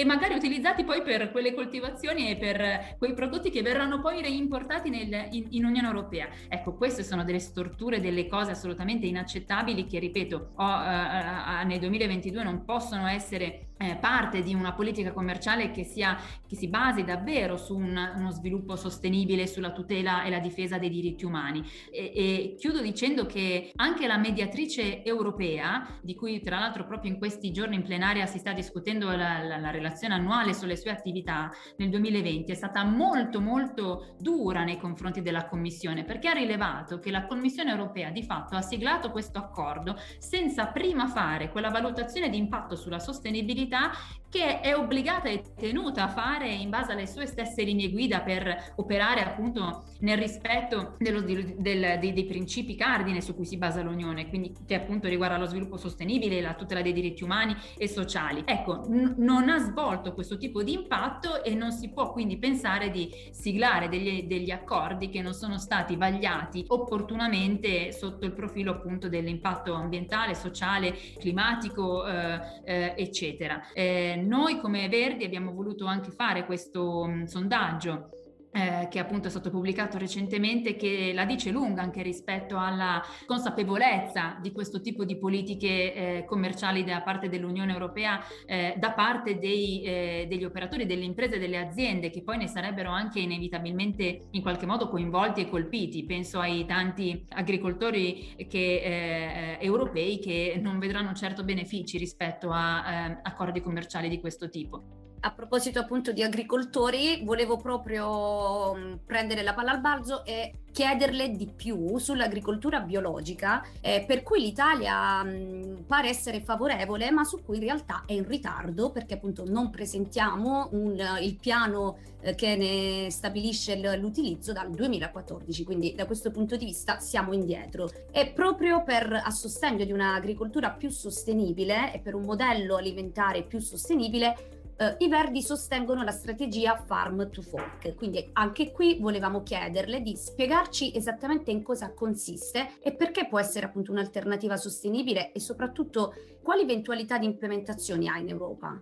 e 0.00 0.04
magari 0.06 0.34
utilizzati 0.34 0.82
poi 0.82 1.02
per 1.02 1.30
quelle 1.30 1.52
coltivazioni 1.52 2.30
e 2.30 2.36
per 2.36 2.96
quei 2.96 3.12
prodotti 3.12 3.50
che 3.50 3.60
verranno 3.60 4.00
poi 4.00 4.22
reimportati 4.22 4.88
nel, 4.88 5.28
in, 5.32 5.48
in, 5.50 5.64
Unione 5.66 5.86
Europea. 5.86 6.28
Ecco, 6.48 6.74
queste 6.74 7.02
sono 7.02 7.22
delle 7.22 7.38
storture, 7.38 8.00
delle 8.00 8.26
cose 8.26 8.52
assolutamente 8.52 9.04
inaccettabili 9.04 9.86
che, 9.86 9.98
ripeto, 9.98 10.52
ho, 10.54 10.64
uh, 10.64 11.62
uh, 11.62 11.66
nel 11.66 11.78
2022 11.80 12.42
non 12.42 12.64
possono 12.64 13.06
essere 13.08 13.44
eh, 13.44 13.69
parte 13.98 14.42
di 14.42 14.54
una 14.54 14.74
politica 14.74 15.12
commerciale 15.12 15.70
che, 15.70 15.84
sia, 15.84 16.18
che 16.46 16.54
si 16.54 16.68
basi 16.68 17.02
davvero 17.02 17.56
su 17.56 17.74
un, 17.74 18.12
uno 18.16 18.30
sviluppo 18.30 18.76
sostenibile, 18.76 19.46
sulla 19.46 19.72
tutela 19.72 20.22
e 20.24 20.30
la 20.30 20.38
difesa 20.38 20.76
dei 20.76 20.90
diritti 20.90 21.24
umani. 21.24 21.64
E, 21.90 22.12
e 22.14 22.54
chiudo 22.58 22.82
dicendo 22.82 23.24
che 23.24 23.72
anche 23.76 24.06
la 24.06 24.18
mediatrice 24.18 25.02
europea, 25.02 25.98
di 26.02 26.14
cui 26.14 26.40
tra 26.40 26.58
l'altro 26.58 26.84
proprio 26.86 27.10
in 27.10 27.18
questi 27.18 27.52
giorni 27.52 27.76
in 27.76 27.82
plenaria 27.82 28.26
si 28.26 28.38
sta 28.38 28.52
discutendo 28.52 29.10
la, 29.16 29.42
la, 29.42 29.56
la 29.56 29.70
relazione 29.70 30.12
annuale 30.12 30.52
sulle 30.52 30.76
sue 30.76 30.90
attività 30.90 31.50
nel 31.78 31.88
2020, 31.88 32.52
è 32.52 32.54
stata 32.54 32.84
molto 32.84 33.40
molto 33.40 34.14
dura 34.18 34.62
nei 34.62 34.78
confronti 34.78 35.22
della 35.22 35.46
Commissione 35.46 36.04
perché 36.04 36.28
ha 36.28 36.32
rilevato 36.32 36.98
che 36.98 37.10
la 37.10 37.24
Commissione 37.24 37.70
europea 37.70 38.10
di 38.10 38.22
fatto 38.22 38.56
ha 38.56 38.60
siglato 38.60 39.10
questo 39.10 39.38
accordo 39.38 39.96
senza 40.18 40.66
prima 40.66 41.06
fare 41.08 41.50
quella 41.50 41.70
valutazione 41.70 42.28
di 42.28 42.36
impatto 42.36 42.76
sulla 42.76 42.98
sostenibilità 42.98 43.69
attività 43.70 44.18
che 44.30 44.60
è 44.60 44.76
obbligata 44.76 45.28
e 45.28 45.42
tenuta 45.56 46.04
a 46.04 46.08
fare 46.08 46.48
in 46.48 46.70
base 46.70 46.92
alle 46.92 47.08
sue 47.08 47.26
stesse 47.26 47.64
linee 47.64 47.90
guida 47.90 48.20
per 48.20 48.74
operare 48.76 49.24
appunto 49.24 49.84
nel 50.00 50.16
rispetto 50.16 50.94
dello, 50.98 51.20
del, 51.20 51.56
dei, 51.58 51.98
dei, 51.98 52.24
principi 52.24 52.76
cardine 52.76 53.20
su 53.20 53.34
cui 53.34 53.44
si 53.44 53.56
basa 53.56 53.82
l'Unione, 53.82 54.28
quindi 54.28 54.54
che 54.64 54.76
appunto 54.76 55.08
riguarda 55.08 55.36
lo 55.36 55.46
sviluppo 55.46 55.76
sostenibile, 55.76 56.40
la 56.40 56.54
tutela 56.54 56.80
dei 56.80 56.92
diritti 56.92 57.24
umani 57.24 57.56
e 57.76 57.88
sociali. 57.88 58.42
Ecco, 58.46 58.84
n- 58.88 59.16
non 59.18 59.48
ha 59.48 59.58
svolto 59.58 60.14
questo 60.14 60.38
tipo 60.38 60.62
di 60.62 60.74
impatto 60.74 61.42
e 61.42 61.54
non 61.54 61.72
si 61.72 61.90
può 61.90 62.12
quindi 62.12 62.38
pensare 62.38 62.90
di 62.90 63.10
siglare 63.32 63.88
degli, 63.88 64.28
degli 64.28 64.52
accordi 64.52 65.08
che 65.10 65.22
non 65.22 65.34
sono 65.34 65.58
stati 65.58 65.96
vagliati 65.96 66.64
opportunamente 66.68 67.90
sotto 67.90 68.26
il 68.26 68.32
profilo 68.32 68.70
appunto 68.70 69.08
dell'impatto 69.08 69.74
ambientale, 69.74 70.36
sociale, 70.36 70.96
climatico, 71.18 72.06
eh, 72.06 72.40
eh, 72.64 72.94
eccetera. 72.96 73.59
Eh, 73.72 74.22
noi 74.24 74.58
come 74.58 74.88
Verdi 74.88 75.24
abbiamo 75.24 75.52
voluto 75.52 75.86
anche 75.86 76.10
fare 76.10 76.44
questo 76.44 77.06
mh, 77.06 77.24
sondaggio 77.24 78.10
eh, 78.52 78.88
che 78.90 78.98
appunto 78.98 79.28
è 79.28 79.30
stato 79.30 79.50
pubblicato 79.50 79.98
recentemente, 79.98 80.76
che 80.76 81.12
la 81.14 81.24
dice 81.24 81.50
lunga 81.50 81.82
anche 81.82 82.02
rispetto 82.02 82.58
alla 82.58 83.02
consapevolezza 83.26 84.38
di 84.40 84.52
questo 84.52 84.80
tipo 84.80 85.04
di 85.04 85.16
politiche 85.16 85.94
eh, 85.94 86.24
commerciali 86.26 86.84
da 86.84 87.00
parte 87.02 87.28
dell'Unione 87.28 87.72
Europea, 87.72 88.20
eh, 88.46 88.74
da 88.76 88.92
parte 88.92 89.38
dei, 89.38 89.82
eh, 89.82 90.26
degli 90.28 90.44
operatori, 90.44 90.86
delle 90.86 91.04
imprese, 91.04 91.38
delle 91.38 91.58
aziende, 91.58 92.10
che 92.10 92.22
poi 92.22 92.38
ne 92.38 92.48
sarebbero 92.48 92.90
anche 92.90 93.20
inevitabilmente 93.20 94.28
in 94.30 94.42
qualche 94.42 94.66
modo 94.66 94.88
coinvolti 94.88 95.42
e 95.42 95.48
colpiti. 95.48 96.04
Penso 96.04 96.40
ai 96.40 96.66
tanti 96.66 97.24
agricoltori 97.30 98.46
che, 98.48 98.58
eh, 98.58 99.58
europei 99.60 100.18
che 100.18 100.58
non 100.60 100.78
vedranno 100.78 101.12
certo 101.12 101.44
benefici 101.44 101.98
rispetto 101.98 102.50
a 102.50 102.84
eh, 102.84 103.18
accordi 103.22 103.60
commerciali 103.60 104.08
di 104.08 104.20
questo 104.20 104.48
tipo 104.48 104.99
a 105.20 105.30
proposito 105.32 105.78
appunto 105.78 106.12
di 106.12 106.22
agricoltori, 106.22 107.22
volevo 107.24 107.56
proprio 107.56 108.74
mm, 108.74 108.94
prendere 109.04 109.42
la 109.42 109.54
palla 109.54 109.72
al 109.72 109.80
balzo 109.80 110.24
e 110.24 110.52
chiederle 110.72 111.30
di 111.32 111.46
più 111.46 111.98
sull'agricoltura 111.98 112.80
biologica, 112.80 113.64
eh, 113.80 114.04
per 114.06 114.22
cui 114.22 114.40
l'Italia 114.40 115.22
mh, 115.22 115.28
mm, 115.30 115.76
pare 115.86 116.08
essere 116.08 116.40
favorevole, 116.40 117.10
ma 117.10 117.24
su 117.24 117.42
cui 117.44 117.56
in 117.56 117.62
realtà 117.62 118.04
è 118.06 118.12
in 118.12 118.26
ritardo 118.26 118.90
perché 118.90 119.14
appunto 119.14 119.44
non 119.46 119.70
presentiamo 119.70 120.68
un, 120.72 121.18
il 121.20 121.36
piano 121.36 121.98
eh, 122.22 122.34
che 122.34 122.56
ne 122.56 123.10
stabilisce 123.10 123.76
l'utilizzo 123.96 124.52
dal 124.52 124.70
2014, 124.70 125.64
quindi 125.64 125.94
da 125.94 126.06
questo 126.06 126.30
punto 126.30 126.56
di 126.56 126.64
vista 126.64 126.98
siamo 126.98 127.32
indietro. 127.32 127.90
E 128.10 128.28
proprio 128.28 128.82
per, 128.82 129.20
a 129.22 129.30
sostegno 129.30 129.84
di 129.84 129.92
un'agricoltura 129.92 130.70
più 130.70 130.88
sostenibile 130.88 131.92
e 131.92 131.98
per 131.98 132.14
un 132.14 132.22
modello 132.22 132.76
alimentare 132.76 133.42
più 133.42 133.58
sostenibile, 133.58 134.59
eh, 134.80 134.96
i 135.00 135.08
Verdi 135.08 135.42
sostengono 135.42 136.02
la 136.02 136.10
strategia 136.10 136.74
Farm 136.74 137.30
to 137.30 137.42
Fork, 137.42 137.94
quindi 137.96 138.30
anche 138.32 138.72
qui 138.72 138.98
volevamo 138.98 139.42
chiederle 139.42 140.00
di 140.00 140.16
spiegarci 140.16 140.96
esattamente 140.96 141.50
in 141.50 141.62
cosa 141.62 141.92
consiste 141.92 142.78
e 142.80 142.94
perché 142.94 143.28
può 143.28 143.38
essere 143.38 143.66
appunto 143.66 143.92
un'alternativa 143.92 144.56
sostenibile 144.56 145.32
e 145.32 145.40
soprattutto 145.40 146.14
quali 146.42 146.62
eventualità 146.62 147.18
di 147.18 147.26
implementazioni 147.26 148.08
ha 148.08 148.16
in 148.16 148.30
Europa. 148.30 148.80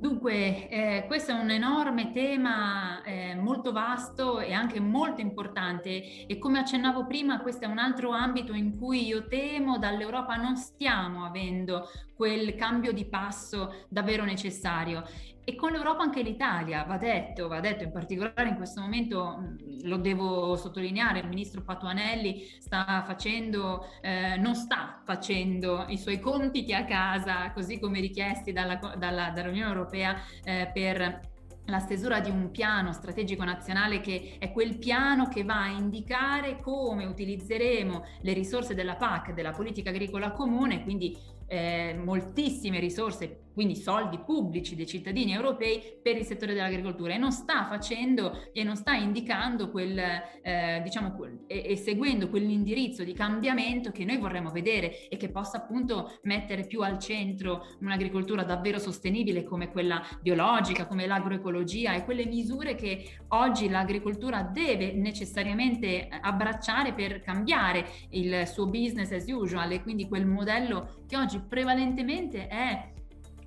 Dunque, 0.00 0.68
eh, 0.68 1.04
questo 1.08 1.32
è 1.32 1.34
un 1.34 1.50
enorme 1.50 2.12
tema 2.12 3.02
eh, 3.02 3.34
molto 3.34 3.72
vasto 3.72 4.38
e 4.38 4.52
anche 4.52 4.78
molto 4.78 5.20
importante 5.20 6.24
e 6.24 6.38
come 6.38 6.60
accennavo 6.60 7.04
prima 7.04 7.40
questo 7.40 7.64
è 7.64 7.66
un 7.66 7.78
altro 7.78 8.10
ambito 8.10 8.52
in 8.52 8.78
cui 8.78 9.06
io 9.06 9.26
temo 9.26 9.76
dall'Europa 9.76 10.36
non 10.36 10.56
stiamo 10.56 11.24
avendo 11.24 11.90
quel 12.14 12.54
cambio 12.54 12.92
di 12.92 13.06
passo 13.06 13.86
davvero 13.88 14.22
necessario. 14.22 15.02
E 15.48 15.54
con 15.54 15.72
l'Europa 15.72 16.02
anche 16.02 16.20
l'Italia, 16.20 16.84
va 16.84 16.98
detto, 16.98 17.48
va 17.48 17.58
detto 17.60 17.82
in 17.82 17.90
particolare 17.90 18.48
in 18.48 18.56
questo 18.56 18.82
momento, 18.82 19.54
lo 19.84 19.96
devo 19.96 20.56
sottolineare, 20.56 21.20
il 21.20 21.26
ministro 21.26 21.62
Patuanelli 21.62 22.46
sta 22.60 23.02
facendo, 23.06 23.86
eh, 24.02 24.36
non 24.36 24.54
sta 24.54 25.00
facendo 25.06 25.86
i 25.88 25.96
suoi 25.96 26.20
compiti 26.20 26.74
a 26.74 26.84
casa, 26.84 27.50
così 27.52 27.78
come 27.78 27.98
richiesti 28.00 28.52
dalla, 28.52 28.74
dalla, 28.98 29.30
dall'Unione 29.30 29.70
Europea 29.70 30.16
eh, 30.44 30.70
per 30.70 31.30
la 31.64 31.78
stesura 31.78 32.20
di 32.20 32.28
un 32.28 32.50
piano 32.50 32.92
strategico 32.92 33.42
nazionale 33.42 34.00
che 34.00 34.36
è 34.38 34.52
quel 34.52 34.76
piano 34.76 35.28
che 35.28 35.44
va 35.44 35.62
a 35.62 35.68
indicare 35.68 36.60
come 36.60 37.06
utilizzeremo 37.06 38.04
le 38.20 38.32
risorse 38.34 38.74
della 38.74 38.96
PAC, 38.96 39.32
della 39.32 39.52
politica 39.52 39.88
agricola 39.88 40.30
comune, 40.32 40.82
quindi 40.82 41.16
eh, 41.48 41.94
moltissime 41.98 42.78
risorse 42.78 43.48
quindi 43.58 43.74
soldi 43.74 44.20
pubblici 44.20 44.76
dei 44.76 44.86
cittadini 44.86 45.32
europei 45.32 45.98
per 46.00 46.16
il 46.16 46.24
settore 46.24 46.54
dell'agricoltura 46.54 47.14
e 47.14 47.18
non 47.18 47.32
sta 47.32 47.66
facendo 47.66 48.52
e 48.52 48.62
non 48.62 48.76
sta 48.76 48.94
indicando 48.94 49.68
quel, 49.68 49.98
eh, 49.98 50.80
diciamo, 50.84 51.16
quel, 51.16 51.40
e, 51.48 51.64
e, 51.66 51.76
seguendo 51.76 52.28
quell'indirizzo 52.28 53.02
di 53.02 53.12
cambiamento 53.14 53.90
che 53.90 54.04
noi 54.04 54.16
vorremmo 54.16 54.52
vedere 54.52 55.08
e 55.08 55.16
che 55.16 55.30
possa 55.30 55.56
appunto 55.56 56.20
mettere 56.22 56.68
più 56.68 56.82
al 56.82 57.00
centro 57.00 57.66
un'agricoltura 57.80 58.44
davvero 58.44 58.78
sostenibile 58.78 59.42
come 59.42 59.72
quella 59.72 60.06
biologica, 60.22 60.86
come 60.86 61.08
l'agroecologia 61.08 61.94
e 61.94 62.04
quelle 62.04 62.26
misure 62.26 62.76
che 62.76 63.22
oggi 63.30 63.68
l'agricoltura 63.68 64.42
deve 64.42 64.92
necessariamente 64.92 66.06
abbracciare 66.08 66.92
per 66.92 67.18
cambiare 67.22 67.84
il 68.10 68.46
suo 68.46 68.68
business 68.68 69.10
as 69.10 69.26
usual 69.26 69.72
e 69.72 69.82
quindi 69.82 70.06
quel 70.06 70.26
modello 70.26 71.02
che 71.08 71.16
oggi 71.16 71.37
prevalentemente 71.40 72.48
è 72.48 72.88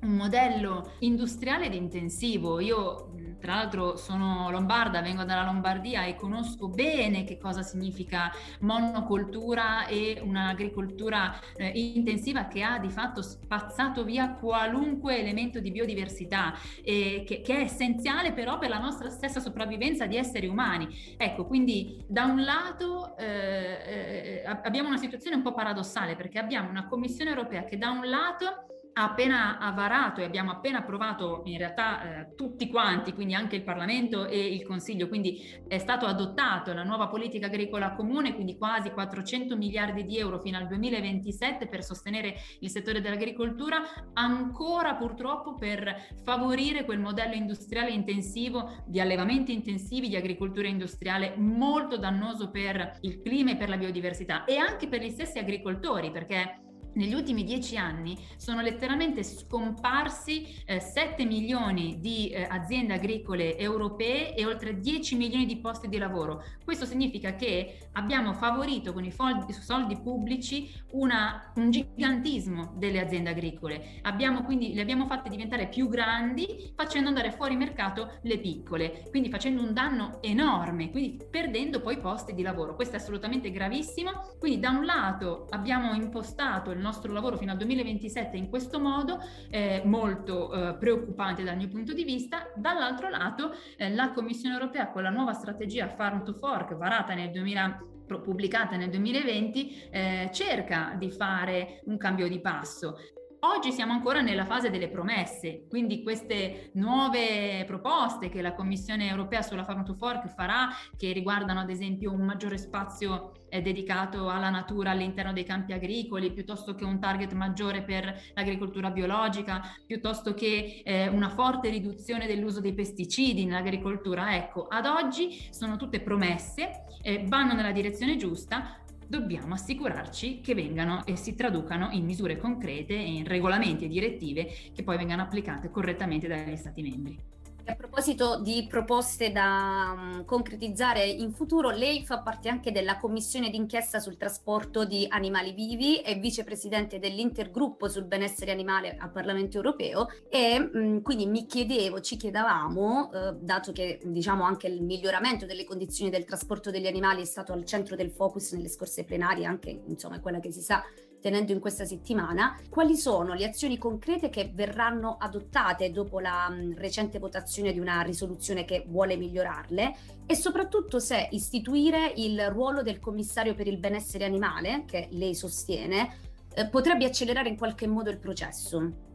un 0.01 0.15
modello 0.15 0.93
industriale 0.99 1.65
ed 1.65 1.73
intensivo. 1.73 2.59
Io 2.59 3.11
tra 3.41 3.55
l'altro 3.55 3.97
sono 3.97 4.51
lombarda, 4.51 5.01
vengo 5.01 5.23
dalla 5.23 5.43
Lombardia 5.43 6.05
e 6.05 6.15
conosco 6.15 6.69
bene 6.69 7.23
che 7.23 7.39
cosa 7.39 7.63
significa 7.63 8.31
monocoltura 8.59 9.87
e 9.87 10.21
un'agricoltura 10.23 11.33
eh, 11.55 11.71
intensiva 11.73 12.45
che 12.45 12.61
ha 12.61 12.77
di 12.77 12.89
fatto 12.91 13.23
spazzato 13.23 14.03
via 14.03 14.33
qualunque 14.33 15.17
elemento 15.17 15.59
di 15.59 15.71
biodiversità 15.71 16.53
e 16.83 17.23
che, 17.25 17.41
che, 17.41 17.57
è 17.57 17.61
essenziale 17.61 18.31
però 18.31 18.59
per 18.59 18.69
la 18.69 18.77
nostra 18.77 19.09
stessa 19.09 19.39
sopravvivenza 19.39 20.05
di 20.05 20.17
esseri 20.17 20.45
umani. 20.45 20.87
Ecco, 21.17 21.45
quindi 21.47 21.99
da 22.07 22.25
un 22.25 22.43
lato 22.43 23.17
eh, 23.17 23.23
eh, 23.25 24.43
abbiamo 24.45 24.87
una 24.87 24.97
situazione 24.97 25.35
un 25.35 25.41
po' 25.41 25.53
paradossale 25.53 26.15
perché 26.15 26.37
abbiamo 26.37 26.69
una 26.69 26.85
Commissione 26.85 27.31
europea 27.31 27.63
che 27.63 27.79
da 27.79 27.89
un 27.89 28.07
lato 28.07 28.65
appena 28.93 29.57
varato 29.73 30.21
e 30.21 30.25
abbiamo 30.25 30.51
appena 30.51 30.79
approvato 30.79 31.41
in 31.45 31.57
realtà 31.57 32.01
eh, 32.01 32.35
tutti 32.35 32.69
quanti, 32.69 33.13
quindi 33.13 33.33
anche 33.33 33.55
il 33.55 33.63
Parlamento 33.63 34.27
e 34.27 34.53
il 34.53 34.63
Consiglio, 34.63 35.07
quindi 35.07 35.41
è 35.67 35.77
stato 35.77 36.05
adottato 36.05 36.73
la 36.73 36.83
nuova 36.83 37.07
politica 37.07 37.45
agricola 37.45 37.93
comune, 37.93 38.33
quindi 38.33 38.57
quasi 38.57 38.91
400 38.91 39.55
miliardi 39.55 40.05
di 40.05 40.17
euro 40.17 40.39
fino 40.39 40.57
al 40.57 40.67
2027 40.67 41.67
per 41.67 41.83
sostenere 41.83 42.35
il 42.59 42.69
settore 42.69 43.01
dell'agricoltura, 43.01 43.81
ancora 44.13 44.95
purtroppo 44.95 45.55
per 45.55 46.07
favorire 46.23 46.83
quel 46.83 46.99
modello 46.99 47.33
industriale 47.33 47.91
intensivo 47.91 48.83
di 48.85 48.99
allevamenti 48.99 49.53
intensivi, 49.53 50.09
di 50.09 50.15
agricoltura 50.15 50.67
industriale 50.67 51.35
molto 51.37 51.97
dannoso 51.97 52.49
per 52.49 52.97
il 53.01 53.21
clima 53.21 53.51
e 53.51 53.55
per 53.55 53.69
la 53.69 53.77
biodiversità 53.77 54.43
e 54.43 54.57
anche 54.57 54.87
per 54.87 55.01
gli 55.01 55.09
stessi 55.09 55.39
agricoltori, 55.39 56.11
perché 56.11 56.69
negli 56.93 57.13
ultimi 57.13 57.43
dieci 57.43 57.77
anni 57.77 58.17
sono 58.37 58.61
letteralmente 58.61 59.23
scomparsi 59.23 60.63
eh, 60.65 60.79
7 60.79 61.25
milioni 61.25 61.99
di 61.99 62.29
eh, 62.29 62.47
aziende 62.49 62.93
agricole 62.93 63.57
europee 63.57 64.35
e 64.35 64.45
oltre 64.45 64.79
10 64.79 65.15
milioni 65.15 65.45
di 65.45 65.57
posti 65.57 65.87
di 65.87 65.97
lavoro. 65.97 66.43
Questo 66.63 66.85
significa 66.85 67.35
che 67.35 67.89
abbiamo 67.93 68.33
favorito 68.33 68.93
con 68.93 69.03
i 69.03 69.11
soldi, 69.11 69.53
soldi 69.53 69.97
pubblici 69.97 70.71
una, 70.91 71.51
un 71.55 71.71
gigantismo 71.71 72.73
delle 72.75 72.99
aziende 72.99 73.29
agricole. 73.29 73.99
Abbiamo 74.03 74.43
quindi, 74.43 74.73
le 74.73 74.81
abbiamo 74.81 75.05
fatte 75.05 75.29
diventare 75.29 75.67
più 75.67 75.87
grandi 75.87 76.71
facendo 76.75 77.09
andare 77.09 77.31
fuori 77.31 77.55
mercato 77.55 78.19
le 78.23 78.39
piccole, 78.39 79.07
quindi 79.09 79.29
facendo 79.29 79.61
un 79.61 79.73
danno 79.73 80.21
enorme, 80.21 80.91
quindi 80.91 81.19
perdendo 81.29 81.81
poi 81.81 81.99
posti 81.99 82.33
di 82.33 82.41
lavoro. 82.41 82.75
Questo 82.75 82.95
è 82.95 82.99
assolutamente 82.99 83.51
gravissimo. 83.51 84.35
Quindi 84.39 84.59
da 84.59 84.69
un 84.69 84.85
lato 84.85 85.47
abbiamo 85.49 85.93
impostato 85.93 86.71
il 86.71 86.79
nostro 86.81 87.13
lavoro 87.13 87.37
fino 87.37 87.51
al 87.51 87.57
2027 87.57 88.37
in 88.37 88.49
questo 88.49 88.79
modo, 88.79 89.19
eh, 89.49 89.81
molto 89.85 90.51
eh, 90.51 90.75
preoccupante 90.75 91.43
dal 91.43 91.57
mio 91.57 91.67
punto 91.67 91.93
di 91.93 92.03
vista. 92.03 92.51
Dall'altro 92.55 93.09
lato, 93.09 93.53
eh, 93.77 93.89
la 93.93 94.11
Commissione 94.11 94.55
europea 94.55 94.89
con 94.89 95.03
la 95.03 95.09
nuova 95.09 95.33
strategia 95.33 95.87
Farm 95.87 96.23
to 96.23 96.33
Fork 96.33 96.75
varata 96.75 97.13
nel 97.13 97.31
2000 97.31 97.85
pubblicata 98.11 98.75
nel 98.75 98.89
2020 98.89 99.87
eh, 99.89 100.29
cerca 100.33 100.95
di 100.97 101.09
fare 101.11 101.79
un 101.85 101.95
cambio 101.95 102.27
di 102.27 102.41
passo 102.41 102.97
Oggi 103.43 103.71
siamo 103.71 103.91
ancora 103.91 104.21
nella 104.21 104.45
fase 104.45 104.69
delle 104.69 104.87
promesse, 104.87 105.65
quindi 105.67 106.03
queste 106.03 106.69
nuove 106.73 107.63
proposte 107.65 108.29
che 108.29 108.39
la 108.39 108.53
Commissione 108.53 109.09
europea 109.09 109.41
sulla 109.41 109.63
Farm 109.63 109.83
to 109.83 109.95
Fork 109.95 110.27
farà, 110.27 110.69
che 110.95 111.11
riguardano 111.11 111.59
ad 111.59 111.71
esempio 111.71 112.11
un 112.11 112.21
maggiore 112.21 112.59
spazio 112.59 113.31
eh, 113.49 113.63
dedicato 113.63 114.29
alla 114.29 114.51
natura 114.51 114.91
all'interno 114.91 115.33
dei 115.33 115.43
campi 115.43 115.73
agricoli, 115.73 116.31
piuttosto 116.31 116.75
che 116.75 116.85
un 116.85 116.99
target 116.99 117.33
maggiore 117.33 117.81
per 117.81 118.15
l'agricoltura 118.35 118.91
biologica, 118.91 119.61
piuttosto 119.87 120.35
che 120.35 120.83
eh, 120.85 121.07
una 121.07 121.29
forte 121.29 121.69
riduzione 121.69 122.27
dell'uso 122.27 122.61
dei 122.61 122.75
pesticidi 122.75 123.45
nell'agricoltura. 123.45 124.35
Ecco, 124.35 124.67
ad 124.67 124.85
oggi 124.85 125.47
sono 125.49 125.77
tutte 125.77 125.99
promesse, 125.99 126.83
eh, 127.01 127.23
vanno 127.27 127.53
nella 127.53 127.71
direzione 127.71 128.17
giusta, 128.17 128.80
dobbiamo 129.11 129.55
assicurarci 129.55 130.39
che 130.39 130.55
vengano 130.55 131.05
e 131.05 131.17
si 131.17 131.35
traducano 131.35 131.89
in 131.91 132.05
misure 132.05 132.37
concrete 132.37 132.93
e 132.93 133.15
in 133.15 133.27
regolamenti 133.27 133.83
e 133.83 133.89
direttive 133.89 134.49
che 134.73 134.83
poi 134.83 134.95
vengano 134.95 135.23
applicate 135.23 135.69
correttamente 135.69 136.29
dagli 136.29 136.55
Stati 136.55 136.81
membri. 136.81 137.40
A 137.63 137.75
proposito 137.75 138.39
di 138.39 138.65
proposte 138.67 139.31
da 139.31 139.93
um, 139.95 140.25
concretizzare 140.25 141.05
in 141.05 141.31
futuro, 141.31 141.69
lei 141.69 142.03
fa 142.03 142.19
parte 142.19 142.49
anche 142.49 142.71
della 142.71 142.97
commissione 142.97 143.49
d'inchiesta 143.49 143.99
sul 143.99 144.17
trasporto 144.17 144.83
di 144.83 145.05
animali 145.07 145.51
vivi, 145.51 145.97
è 145.97 146.19
vicepresidente 146.19 146.97
dell'intergruppo 146.97 147.87
sul 147.87 148.05
benessere 148.05 148.51
animale 148.51 148.97
al 148.97 149.11
Parlamento 149.11 149.57
europeo 149.57 150.07
e 150.27 150.59
mh, 150.59 150.79
mm, 150.79 150.97
quindi 151.01 151.27
mi 151.27 151.45
chiedevo, 151.45 152.01
ci 152.01 152.17
chiedevamo, 152.17 153.11
eh, 153.13 153.35
dato 153.39 153.71
che 153.71 153.99
diciamo 154.03 154.43
anche 154.43 154.67
il 154.67 154.81
miglioramento 154.81 155.45
delle 155.45 155.63
condizioni 155.63 156.09
del 156.09 156.25
trasporto 156.25 156.71
degli 156.71 156.87
animali 156.87 157.21
è 157.21 157.25
stato 157.25 157.53
al 157.53 157.63
centro 157.65 157.95
del 157.95 158.09
focus 158.09 158.53
nelle 158.53 158.69
scorse 158.69 159.03
plenarie, 159.03 159.45
anche 159.45 159.81
insomma 159.85 160.19
quella 160.19 160.39
che 160.39 160.51
si 160.51 160.61
sa 160.61 160.83
tenendo 161.21 161.51
in 161.51 161.59
questa 161.59 161.85
settimana, 161.85 162.59
quali 162.69 162.97
sono 162.97 163.33
le 163.33 163.45
azioni 163.45 163.77
concrete 163.77 164.29
che 164.29 164.51
verranno 164.53 165.17
adottate 165.19 165.91
dopo 165.91 166.19
la 166.19 166.49
mh, 166.49 166.75
recente 166.77 167.19
votazione 167.19 167.71
di 167.71 167.79
una 167.79 168.01
risoluzione 168.01 168.65
che 168.65 168.83
vuole 168.87 169.15
migliorarle 169.15 169.95
e 170.25 170.35
soprattutto 170.35 170.99
se 170.99 171.27
istituire 171.31 172.11
il 172.15 172.49
ruolo 172.49 172.81
del 172.81 172.99
commissario 172.99 173.53
per 173.53 173.67
il 173.67 173.77
benessere 173.77 174.25
animale, 174.25 174.83
che 174.85 175.07
lei 175.11 175.35
sostiene, 175.35 176.17
eh, 176.53 176.67
potrebbe 176.67 177.05
accelerare 177.05 177.49
in 177.49 177.57
qualche 177.57 177.87
modo 177.87 178.09
il 178.09 178.17
processo. 178.17 179.09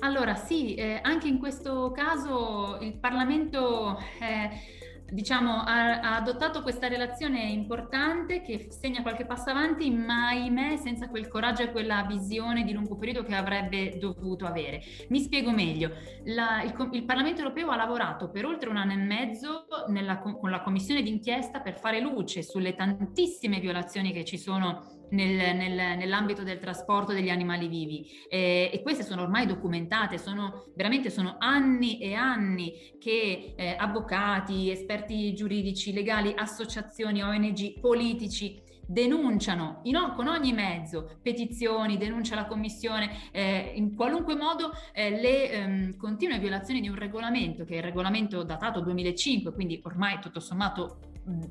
Allora 0.00 0.36
sì, 0.36 0.74
eh, 0.74 1.00
anche 1.02 1.26
in 1.26 1.38
questo 1.38 1.90
caso 1.90 2.78
il 2.80 2.94
Parlamento... 2.94 3.98
Eh, 4.20 4.76
diciamo, 5.10 5.62
ha, 5.62 6.00
ha, 6.00 6.16
adottato 6.16 6.62
questa 6.62 6.88
relazione 6.88 7.42
importante 7.42 8.42
che 8.42 8.68
segna 8.70 9.02
qualche 9.02 9.24
passo 9.24 9.50
avanti, 9.50 9.90
ma 9.90 10.28
ahimè 10.28 10.76
senza 10.76 11.08
quel 11.08 11.28
coraggio 11.28 11.62
e 11.62 11.70
quella 11.70 12.04
visione 12.04 12.64
di 12.64 12.72
lungo 12.72 12.96
periodo 12.96 13.24
che 13.24 13.34
avrebbe 13.34 13.96
dovuto 13.98 14.46
avere. 14.46 14.82
Mi 15.08 15.20
spiego 15.20 15.50
meglio. 15.50 15.92
La, 16.24 16.62
il, 16.62 16.74
il, 16.92 17.04
Parlamento 17.04 17.40
europeo 17.40 17.70
ha 17.70 17.76
lavorato 17.76 18.30
per 18.30 18.44
oltre 18.44 18.68
un 18.68 18.76
anno 18.76 18.92
e 18.92 18.96
mezzo 18.96 19.66
nella, 19.88 20.18
con 20.18 20.50
la 20.50 20.60
commissione 20.60 21.02
d'inchiesta 21.02 21.60
per 21.60 21.78
fare 21.78 22.00
luce 22.00 22.42
sulle 22.42 22.74
tantissime 22.74 23.60
violazioni 23.60 24.12
che 24.12 24.24
ci 24.24 24.36
sono 24.36 24.97
nel, 25.10 25.56
nel, 25.56 25.96
nell'ambito 25.96 26.42
del 26.42 26.58
trasporto 26.58 27.12
degli 27.12 27.30
animali 27.30 27.68
vivi. 27.68 28.06
Eh, 28.28 28.70
e 28.72 28.82
queste 28.82 29.02
sono 29.02 29.22
ormai 29.22 29.46
documentate, 29.46 30.18
sono 30.18 30.64
veramente 30.74 31.10
sono 31.10 31.36
anni 31.38 31.98
e 31.98 32.14
anni 32.14 32.72
che 32.98 33.54
eh, 33.56 33.76
avvocati, 33.78 34.70
esperti 34.70 35.34
giuridici, 35.34 35.92
legali, 35.92 36.32
associazioni, 36.36 37.22
ONG, 37.22 37.80
politici 37.80 38.66
denunciano 38.90 39.80
in, 39.82 40.12
con 40.16 40.28
ogni 40.28 40.54
mezzo, 40.54 41.18
petizioni, 41.20 41.98
denuncia 41.98 42.34
alla 42.34 42.46
Commissione, 42.46 43.30
eh, 43.32 43.72
in 43.74 43.94
qualunque 43.94 44.34
modo 44.34 44.72
eh, 44.94 45.10
le 45.10 45.50
ehm, 45.50 45.96
continue 45.98 46.38
violazioni 46.38 46.80
di 46.80 46.88
un 46.88 46.94
regolamento, 46.94 47.64
che 47.64 47.74
è 47.74 47.76
il 47.78 47.82
regolamento 47.82 48.42
datato 48.44 48.80
2005, 48.80 49.52
quindi 49.52 49.78
ormai 49.84 50.18
tutto 50.20 50.40
sommato 50.40 51.00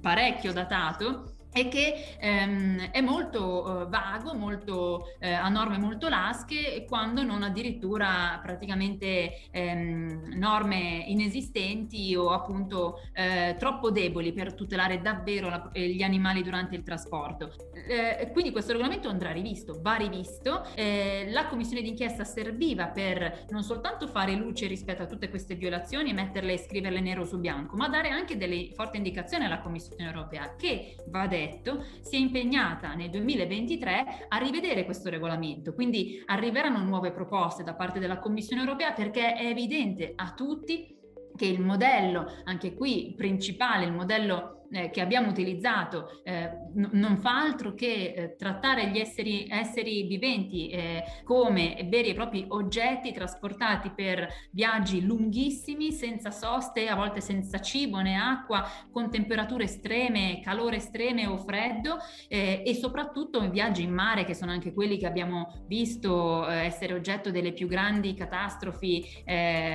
parecchio 0.01 0.51
datato, 0.51 1.36
e 1.51 1.67
che 1.67 2.17
ehm, 2.19 2.91
è 2.91 3.01
molto 3.01 3.83
eh, 3.83 3.85
vago, 3.87 4.33
molto, 4.33 5.15
eh, 5.19 5.31
a 5.31 5.49
norme 5.49 5.77
molto 5.77 6.09
lasche, 6.09 6.85
quando 6.87 7.23
non 7.23 7.43
addirittura 7.43 8.39
praticamente 8.41 9.49
ehm, 9.51 10.33
norme 10.35 11.03
inesistenti 11.07 12.15
o 12.15 12.29
appunto 12.29 13.01
eh, 13.13 13.55
troppo 13.57 13.91
deboli 13.91 14.33
per 14.33 14.53
tutelare 14.53 15.01
davvero 15.01 15.49
la, 15.49 15.69
eh, 15.71 15.89
gli 15.89 16.03
animali 16.03 16.43
durante 16.43 16.75
il 16.75 16.83
trasporto. 16.83 17.53
Eh, 17.87 18.29
quindi 18.31 18.51
questo 18.51 18.71
regolamento 18.71 19.09
andrà 19.09 19.31
rivisto, 19.31 19.79
va 19.81 19.95
rivisto. 19.95 20.65
Eh, 20.75 21.27
la 21.29 21.47
commissione 21.47 21.81
d'inchiesta 21.81 22.23
serviva 22.23 22.87
per 22.87 23.45
non 23.49 23.63
soltanto 23.63 24.07
fare 24.07 24.33
luce 24.33 24.67
rispetto 24.67 25.03
a 25.03 25.05
tutte 25.05 25.29
queste 25.29 25.55
violazioni 25.55 26.09
e 26.09 26.13
metterle 26.13 26.53
e 26.53 26.57
scriverle 26.57 26.99
nero 26.99 27.25
su 27.25 27.39
bianco, 27.39 27.75
ma 27.75 27.87
dare 27.87 28.09
anche 28.09 28.37
delle 28.37 28.69
forti 28.73 28.97
indicazioni 28.97 29.45
alla 29.45 29.59
Commissione 29.59 30.05
europea 30.05 30.55
che 30.55 30.95
va 31.07 31.27
detto 31.37 31.85
si 32.01 32.15
è 32.15 32.19
impegnata 32.19 32.93
nel 32.93 33.09
2023 33.09 34.25
a 34.27 34.37
rivedere 34.37 34.85
questo 34.85 35.09
regolamento. 35.09 35.73
Quindi 35.73 36.21
arriveranno 36.25 36.83
nuove 36.83 37.11
proposte 37.11 37.63
da 37.63 37.73
parte 37.73 37.99
della 37.99 38.19
Commissione 38.19 38.61
europea 38.61 38.91
perché 38.91 39.33
è 39.33 39.45
evidente 39.45 40.13
a 40.15 40.33
tutti 40.35 40.95
che 41.35 41.45
il 41.45 41.61
modello, 41.61 42.25
anche 42.45 42.73
qui 42.73 43.13
principale, 43.15 43.85
il 43.85 43.93
modello 43.93 44.56
eh, 44.71 44.89
che 44.89 45.01
abbiamo 45.01 45.29
utilizzato 45.29 46.21
eh, 46.23 46.49
n- 46.75 46.89
non 46.93 47.17
fa 47.17 47.39
altro 47.39 47.73
che 47.73 48.13
eh, 48.15 48.35
trattare 48.35 48.89
gli 48.89 48.99
esseri, 48.99 49.47
esseri 49.49 50.03
viventi 50.03 50.69
eh, 50.69 51.03
come 51.23 51.85
veri 51.85 52.09
e 52.09 52.13
propri 52.13 52.45
oggetti 52.49 53.11
trasportati 53.11 53.91
per 53.91 54.27
viaggi 54.51 55.03
lunghissimi, 55.03 55.91
senza 55.91 56.31
soste, 56.31 56.87
a 56.87 56.95
volte 56.95 57.21
senza 57.21 57.59
cibo 57.59 57.99
né 57.99 58.15
acqua, 58.15 58.67
con 58.91 59.09
temperature 59.09 59.65
estreme, 59.65 60.41
calore 60.43 60.77
estreme 60.77 61.25
o 61.25 61.37
freddo 61.37 61.97
eh, 62.27 62.63
e 62.65 62.73
soprattutto 62.75 63.49
viaggi 63.49 63.83
in 63.83 63.93
mare 63.93 64.25
che 64.25 64.33
sono 64.33 64.51
anche 64.51 64.73
quelli 64.73 64.97
che 64.97 65.07
abbiamo 65.07 65.63
visto 65.67 66.47
eh, 66.47 66.65
essere 66.65 66.93
oggetto 66.93 67.31
delle 67.31 67.53
più 67.53 67.67
grandi 67.67 68.13
catastrofi 68.13 69.25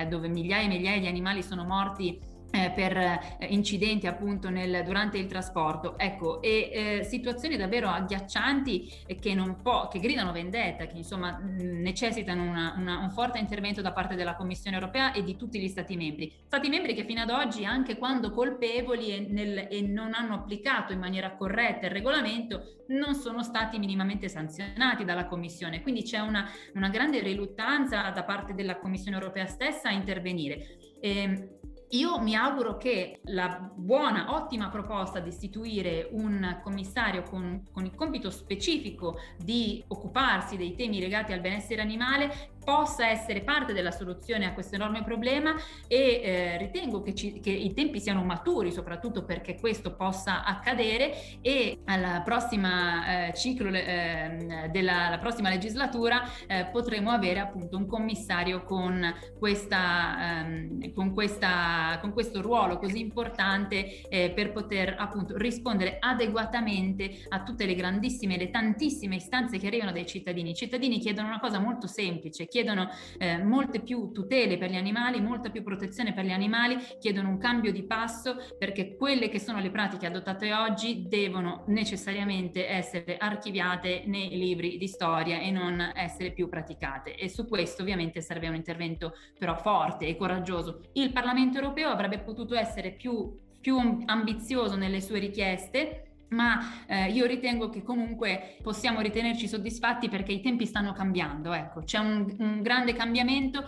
dove 0.09 0.29
migliaia 0.29 0.65
e 0.65 0.69
migliaia 0.69 1.01
di 1.01 1.07
animali 1.07 1.43
sono 1.43 1.65
morti 1.65 2.19
eh, 2.53 2.71
per 2.75 2.97
eh, 2.97 3.19
incidenti 3.49 4.07
appunto 4.07 4.51
nel, 4.51 4.85
durante 4.85 5.19
il 5.19 5.27
trasporto. 5.27 5.99
Ecco, 5.99 6.43
e 6.43 6.71
eh, 6.73 7.05
situazioni 7.05 7.57
davvero 7.57 7.89
agghiaccianti 7.89 9.05
che, 9.19 9.35
non 9.35 9.57
può, 9.61 9.89
che 9.89 9.99
gridano 9.99 10.33
vendetta, 10.33 10.87
che 10.87 10.99
insomma 10.99 11.41
necessitano 11.43 12.43
una, 12.43 12.75
una, 12.77 12.99
un 12.99 13.11
forte 13.11 13.39
intervento 13.39 13.81
da 13.81 13.93
parte 13.93 14.15
della 14.15 14.35
Commissione 14.35 14.77
europea 14.77 15.13
e 15.13 15.23
di 15.23 15.37
tutti 15.37 15.59
gli 15.59 15.69
Stati 15.69 15.97
membri. 15.97 16.31
Stati 16.45 16.69
membri 16.69 16.95
che 16.95 17.05
fino 17.05 17.23
ad 17.23 17.31
oggi, 17.31 17.65
anche 17.65 17.97
quando 17.97 18.31
colpevoli 18.31 19.09
e, 19.09 19.27
nel, 19.29 19.69
e 19.71 19.81
non 19.81 20.13
hanno 20.13 20.35
applicato 20.35 20.93
in 20.93 20.99
maniera 20.99 21.35
corretta 21.35 21.87
il 21.87 21.93
regolamento, 21.93 22.85
non 22.89 23.15
sono 23.15 23.43
stati 23.43 23.79
minimamente 23.79 24.29
sanzionati 24.29 25.05
dalla 25.05 25.27
Commissione. 25.27 25.81
Quindi 25.81 26.03
c'è 26.03 26.19
una, 26.19 26.47
una 26.75 26.91
grande 26.91 27.21
riluttanza 27.21 28.11
da 28.11 28.25
parte 28.25 28.53
della 28.53 28.77
Commissione 28.77 29.17
europea 29.17 29.47
stessa 29.47 29.89
a 29.89 29.93
intervenire. 29.93 30.77
E, 31.01 31.19
ehm, 31.19 31.49
io 31.93 32.19
mi 32.21 32.35
auguro 32.35 32.77
che 32.77 33.21
la 33.25 33.71
buona, 33.75 34.35
ottima 34.35 34.69
proposta 34.71 35.21
di 35.21 35.29
istituire 35.29 36.09
un 36.13 36.61
commissario 36.63 37.23
con, 37.23 37.65
con, 37.71 37.85
il 37.85 37.95
compito 37.95 38.31
specifico 38.31 39.19
di 39.37 39.83
occuparsi 39.89 40.57
dei 40.57 40.75
temi 40.75 41.01
legati 41.01 41.33
al 41.33 41.41
benessere 41.41 41.83
animale 41.83 42.51
possa 42.65 43.09
essere 43.09 43.43
parte 43.43 43.73
della 43.73 43.91
soluzione 43.91 44.47
a 44.47 44.53
questo 44.53 44.75
enorme 44.75 45.03
problema 45.05 45.55
e 45.87 46.21
eh, 46.23 46.59
ritengo 46.59 47.03
che, 47.03 47.15
ci, 47.15 47.41
che, 47.41 47.51
i 47.51 47.73
tempi 47.75 48.01
siano 48.01 48.23
maturi 48.23 48.73
soprattutto 48.73 49.25
perché 49.25 49.59
questo 49.59 49.95
possa 49.95 50.45
accadere 50.45 51.41
e 51.41 51.79
alla 51.85 52.23
prossima 52.25 53.29
eh, 53.29 53.35
ciclo 53.35 53.69
eh, 53.69 54.69
della 54.71 55.19
prossima 55.21 55.49
legislatura 55.49 56.23
eh, 56.47 56.69
potremo 56.73 57.11
avere 57.11 57.41
appunto 57.41 57.77
un 57.77 57.87
commissario 57.87 58.63
con, 58.65 59.15
questa, 59.39 60.41
ehm, 60.41 60.93
con, 60.93 61.13
questa, 61.13 61.99
con 62.01 62.13
questo 62.13 62.41
ruolo 62.41 62.79
così 62.79 63.01
importante 63.01 64.09
eh, 64.09 64.31
per 64.31 64.53
poter 64.53 64.97
appunto 64.99 65.37
rispondere 65.37 65.97
adeguatamente 65.99 67.25
a 67.29 67.43
tutte 67.43 67.67
le 67.67 67.75
grandissime, 67.75 68.37
le 68.37 68.51
tantissime 68.51 69.17
istanze 69.17 69.59
che 69.59 69.67
arrivano 69.67 69.93
dai 69.93 70.07
cittadini. 70.07 70.51
I 70.51 70.55
cittadini 70.55 70.99
chiedono 70.99 71.29
una 71.29 71.41
cosa 71.41 71.59
molto 71.59 71.87
semplice, 71.87 72.47
chiedono 72.53 72.91
eh, 73.19 73.43
molte 73.43 73.81
più 73.81 74.13
tutele 74.13 74.59
per 74.59 74.71
gli 74.71 74.77
animali, 74.77 75.23
molta 75.23 75.49
più 75.49 75.63
protezione 75.63 76.13
per 76.13 76.27
gli 76.27 76.33
animali, 76.33 76.77
chiedono 77.01 77.31
un 77.31 77.39
cambio 77.39 77.73
di 77.73 77.83
passo 77.83 78.37
perché 78.59 78.95
quelle 78.95 79.31
che 79.31 79.41
sono 79.41 79.59
le 79.59 79.71
pratiche 79.71 80.05
adottate 80.05 80.53
oggi 80.53 81.09
devono 81.09 81.65
necessariamente 81.69 82.69
essere 82.69 83.17
archiviate 83.17 84.03
nei 84.05 84.37
libri 84.37 84.77
di 84.77 84.87
storia 84.87 85.41
e 85.41 85.51
non 85.51 85.93
essere 85.95 86.33
più 86.33 86.51
praticate. 86.51 87.17
E 87.17 87.31
su 87.31 87.49
questo 87.49 87.81
ovviamente 87.81 88.21
serve 88.21 88.49
un 88.49 88.55
intervento 88.55 89.15
però 89.39 89.57
forte 89.57 90.07
e 90.07 90.15
coraggioso. 90.15 90.83
Il 90.93 91.11
Parlamento 91.11 91.57
europeo 91.57 91.89
avrebbe 91.89 92.19
potuto 92.19 92.55
essere 92.55 92.91
più, 92.91 93.35
più 93.63 93.79
ambizioso 94.05 94.77
nelle 94.77 95.01
sue 95.01 95.21
richieste 95.21 96.12
ma 96.33 96.85
eh, 96.87 97.11
io 97.11 97.27
ritengo 97.27 97.69
che 97.69 97.83
comunque 97.83 98.57
possiamo 98.63 99.01
ritenerci 99.01 99.49
soddisfatti 99.49 100.09
perché 100.09 100.33
i 100.33 100.41
tempi 100.41 100.67
stanno 100.67 100.93
cambiando, 100.93 101.53
ecco, 101.53 101.81
c'è 101.81 101.99
un, 101.99 102.35
un 102.39 102.63
grande 102.63 102.93
cambiamento 102.93 103.65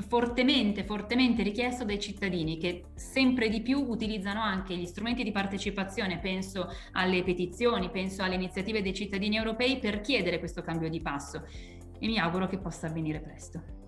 fortemente, 0.00 0.84
fortemente 0.84 1.42
richiesto 1.42 1.84
dai 1.84 2.00
cittadini 2.00 2.56
che 2.56 2.84
sempre 2.94 3.48
di 3.48 3.60
più 3.60 3.78
utilizzano 3.78 4.40
anche 4.40 4.74
gli 4.74 4.86
strumenti 4.86 5.22
di 5.22 5.32
partecipazione, 5.32 6.18
penso 6.18 6.68
alle 6.92 7.22
petizioni, 7.22 7.90
penso 7.90 8.22
alle 8.22 8.36
iniziative 8.36 8.82
dei 8.82 8.94
cittadini 8.94 9.36
europei 9.36 9.78
per 9.78 10.00
chiedere 10.00 10.38
questo 10.38 10.62
cambio 10.62 10.88
di 10.88 11.00
passo 11.00 11.44
e 11.98 12.06
mi 12.06 12.18
auguro 12.18 12.46
che 12.46 12.58
possa 12.58 12.86
avvenire 12.86 13.20
presto. 13.20 13.81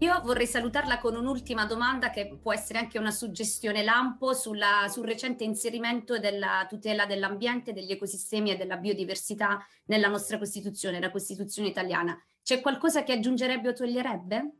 Io 0.00 0.18
vorrei 0.24 0.46
salutarla 0.46 0.96
con 0.96 1.14
un'ultima 1.14 1.66
domanda 1.66 2.08
che 2.08 2.38
può 2.40 2.54
essere 2.54 2.78
anche 2.78 2.98
una 2.98 3.10
suggestione 3.10 3.84
lampo 3.84 4.32
sulla, 4.32 4.86
sul 4.88 5.04
recente 5.04 5.44
inserimento 5.44 6.18
della 6.18 6.64
tutela 6.66 7.04
dell'ambiente, 7.04 7.74
degli 7.74 7.92
ecosistemi 7.92 8.50
e 8.50 8.56
della 8.56 8.78
biodiversità 8.78 9.58
nella 9.86 10.08
nostra 10.08 10.38
Costituzione, 10.38 11.00
la 11.00 11.10
Costituzione 11.10 11.68
italiana. 11.68 12.18
C'è 12.42 12.62
qualcosa 12.62 13.02
che 13.02 13.12
aggiungerebbe 13.12 13.68
o 13.68 13.72
toglierebbe? 13.74 14.50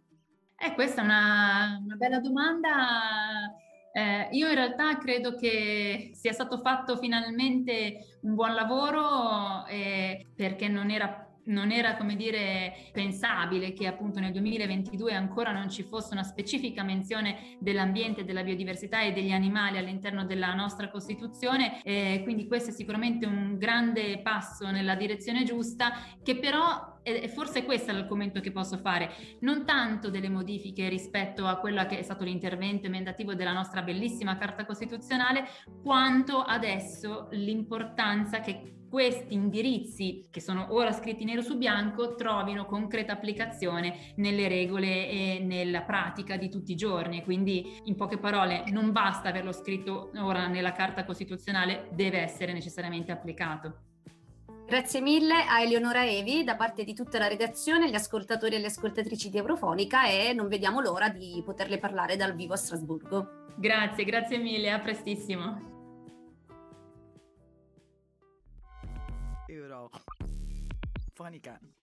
Eh, 0.58 0.74
questa 0.74 1.00
è 1.00 1.04
una, 1.04 1.80
una 1.82 1.96
bella 1.96 2.20
domanda. 2.20 3.54
Eh, 3.92 4.28
io 4.32 4.46
in 4.46 4.54
realtà 4.54 4.98
credo 4.98 5.36
che 5.36 6.10
sia 6.12 6.32
stato 6.32 6.58
fatto 6.58 6.98
finalmente 6.98 8.18
un 8.22 8.34
buon 8.34 8.52
lavoro 8.52 9.64
eh, 9.68 10.26
perché 10.36 10.68
non 10.68 10.90
era 10.90 11.29
non 11.44 11.70
era, 11.70 11.96
come 11.96 12.16
dire, 12.16 12.74
pensabile 12.92 13.72
che 13.72 13.86
appunto 13.86 14.20
nel 14.20 14.32
2022 14.32 15.12
ancora 15.14 15.52
non 15.52 15.70
ci 15.70 15.82
fosse 15.82 16.12
una 16.12 16.22
specifica 16.22 16.82
menzione 16.82 17.56
dell'ambiente, 17.58 18.24
della 18.24 18.42
biodiversità 18.42 19.02
e 19.02 19.12
degli 19.12 19.32
animali 19.32 19.78
all'interno 19.78 20.24
della 20.24 20.54
nostra 20.54 20.90
Costituzione, 20.90 21.82
eh, 21.82 22.20
quindi 22.22 22.46
questo 22.46 22.70
è 22.70 22.72
sicuramente 22.72 23.26
un 23.26 23.56
grande 23.58 24.20
passo 24.22 24.70
nella 24.70 24.94
direzione 24.94 25.44
giusta, 25.44 25.92
che 26.22 26.36
però 26.36 26.89
e 27.16 27.28
forse 27.28 27.64
questo 27.64 27.90
è 27.90 27.94
l'argomento 27.94 28.40
che 28.40 28.52
posso 28.52 28.76
fare, 28.78 29.10
non 29.40 29.64
tanto 29.64 30.10
delle 30.10 30.28
modifiche 30.28 30.88
rispetto 30.88 31.46
a 31.46 31.56
quello 31.56 31.84
che 31.86 31.98
è 31.98 32.02
stato 32.02 32.24
l'intervento 32.24 32.86
emendativo 32.86 33.34
della 33.34 33.52
nostra 33.52 33.82
bellissima 33.82 34.36
Carta 34.36 34.64
Costituzionale, 34.64 35.44
quanto 35.82 36.42
adesso 36.42 37.28
l'importanza 37.32 38.40
che 38.40 38.74
questi 38.90 39.34
indirizzi, 39.34 40.26
che 40.30 40.40
sono 40.40 40.74
ora 40.74 40.90
scritti 40.90 41.24
nero 41.24 41.42
su 41.42 41.56
bianco, 41.56 42.16
trovino 42.16 42.66
concreta 42.66 43.12
applicazione 43.12 44.12
nelle 44.16 44.48
regole 44.48 45.08
e 45.08 45.38
nella 45.40 45.82
pratica 45.82 46.36
di 46.36 46.50
tutti 46.50 46.72
i 46.72 46.76
giorni. 46.76 47.22
Quindi, 47.22 47.80
in 47.84 47.94
poche 47.94 48.18
parole, 48.18 48.64
non 48.72 48.90
basta 48.90 49.28
averlo 49.28 49.52
scritto 49.52 50.10
ora 50.16 50.48
nella 50.48 50.72
Carta 50.72 51.04
Costituzionale, 51.04 51.88
deve 51.92 52.18
essere 52.18 52.52
necessariamente 52.52 53.12
applicato. 53.12 53.89
Grazie 54.70 55.00
mille 55.00 55.34
a 55.34 55.62
Eleonora 55.62 56.06
Evi 56.06 56.44
da 56.44 56.54
parte 56.54 56.84
di 56.84 56.94
tutta 56.94 57.18
la 57.18 57.26
redazione, 57.26 57.90
gli 57.90 57.94
ascoltatori 57.96 58.54
e 58.54 58.60
le 58.60 58.66
ascoltatrici 58.66 59.28
di 59.28 59.36
Eurofonica 59.36 60.06
e 60.06 60.32
non 60.32 60.46
vediamo 60.46 60.80
l'ora 60.80 61.08
di 61.08 61.42
poterle 61.44 61.78
parlare 61.78 62.14
dal 62.14 62.36
vivo 62.36 62.52
a 62.52 62.56
Strasburgo. 62.56 63.46
Grazie, 63.56 64.04
grazie 64.04 64.38
mille, 64.38 64.70
a 64.70 64.78
prestissimo. 64.78 65.60
Eurofonica. 69.48 71.58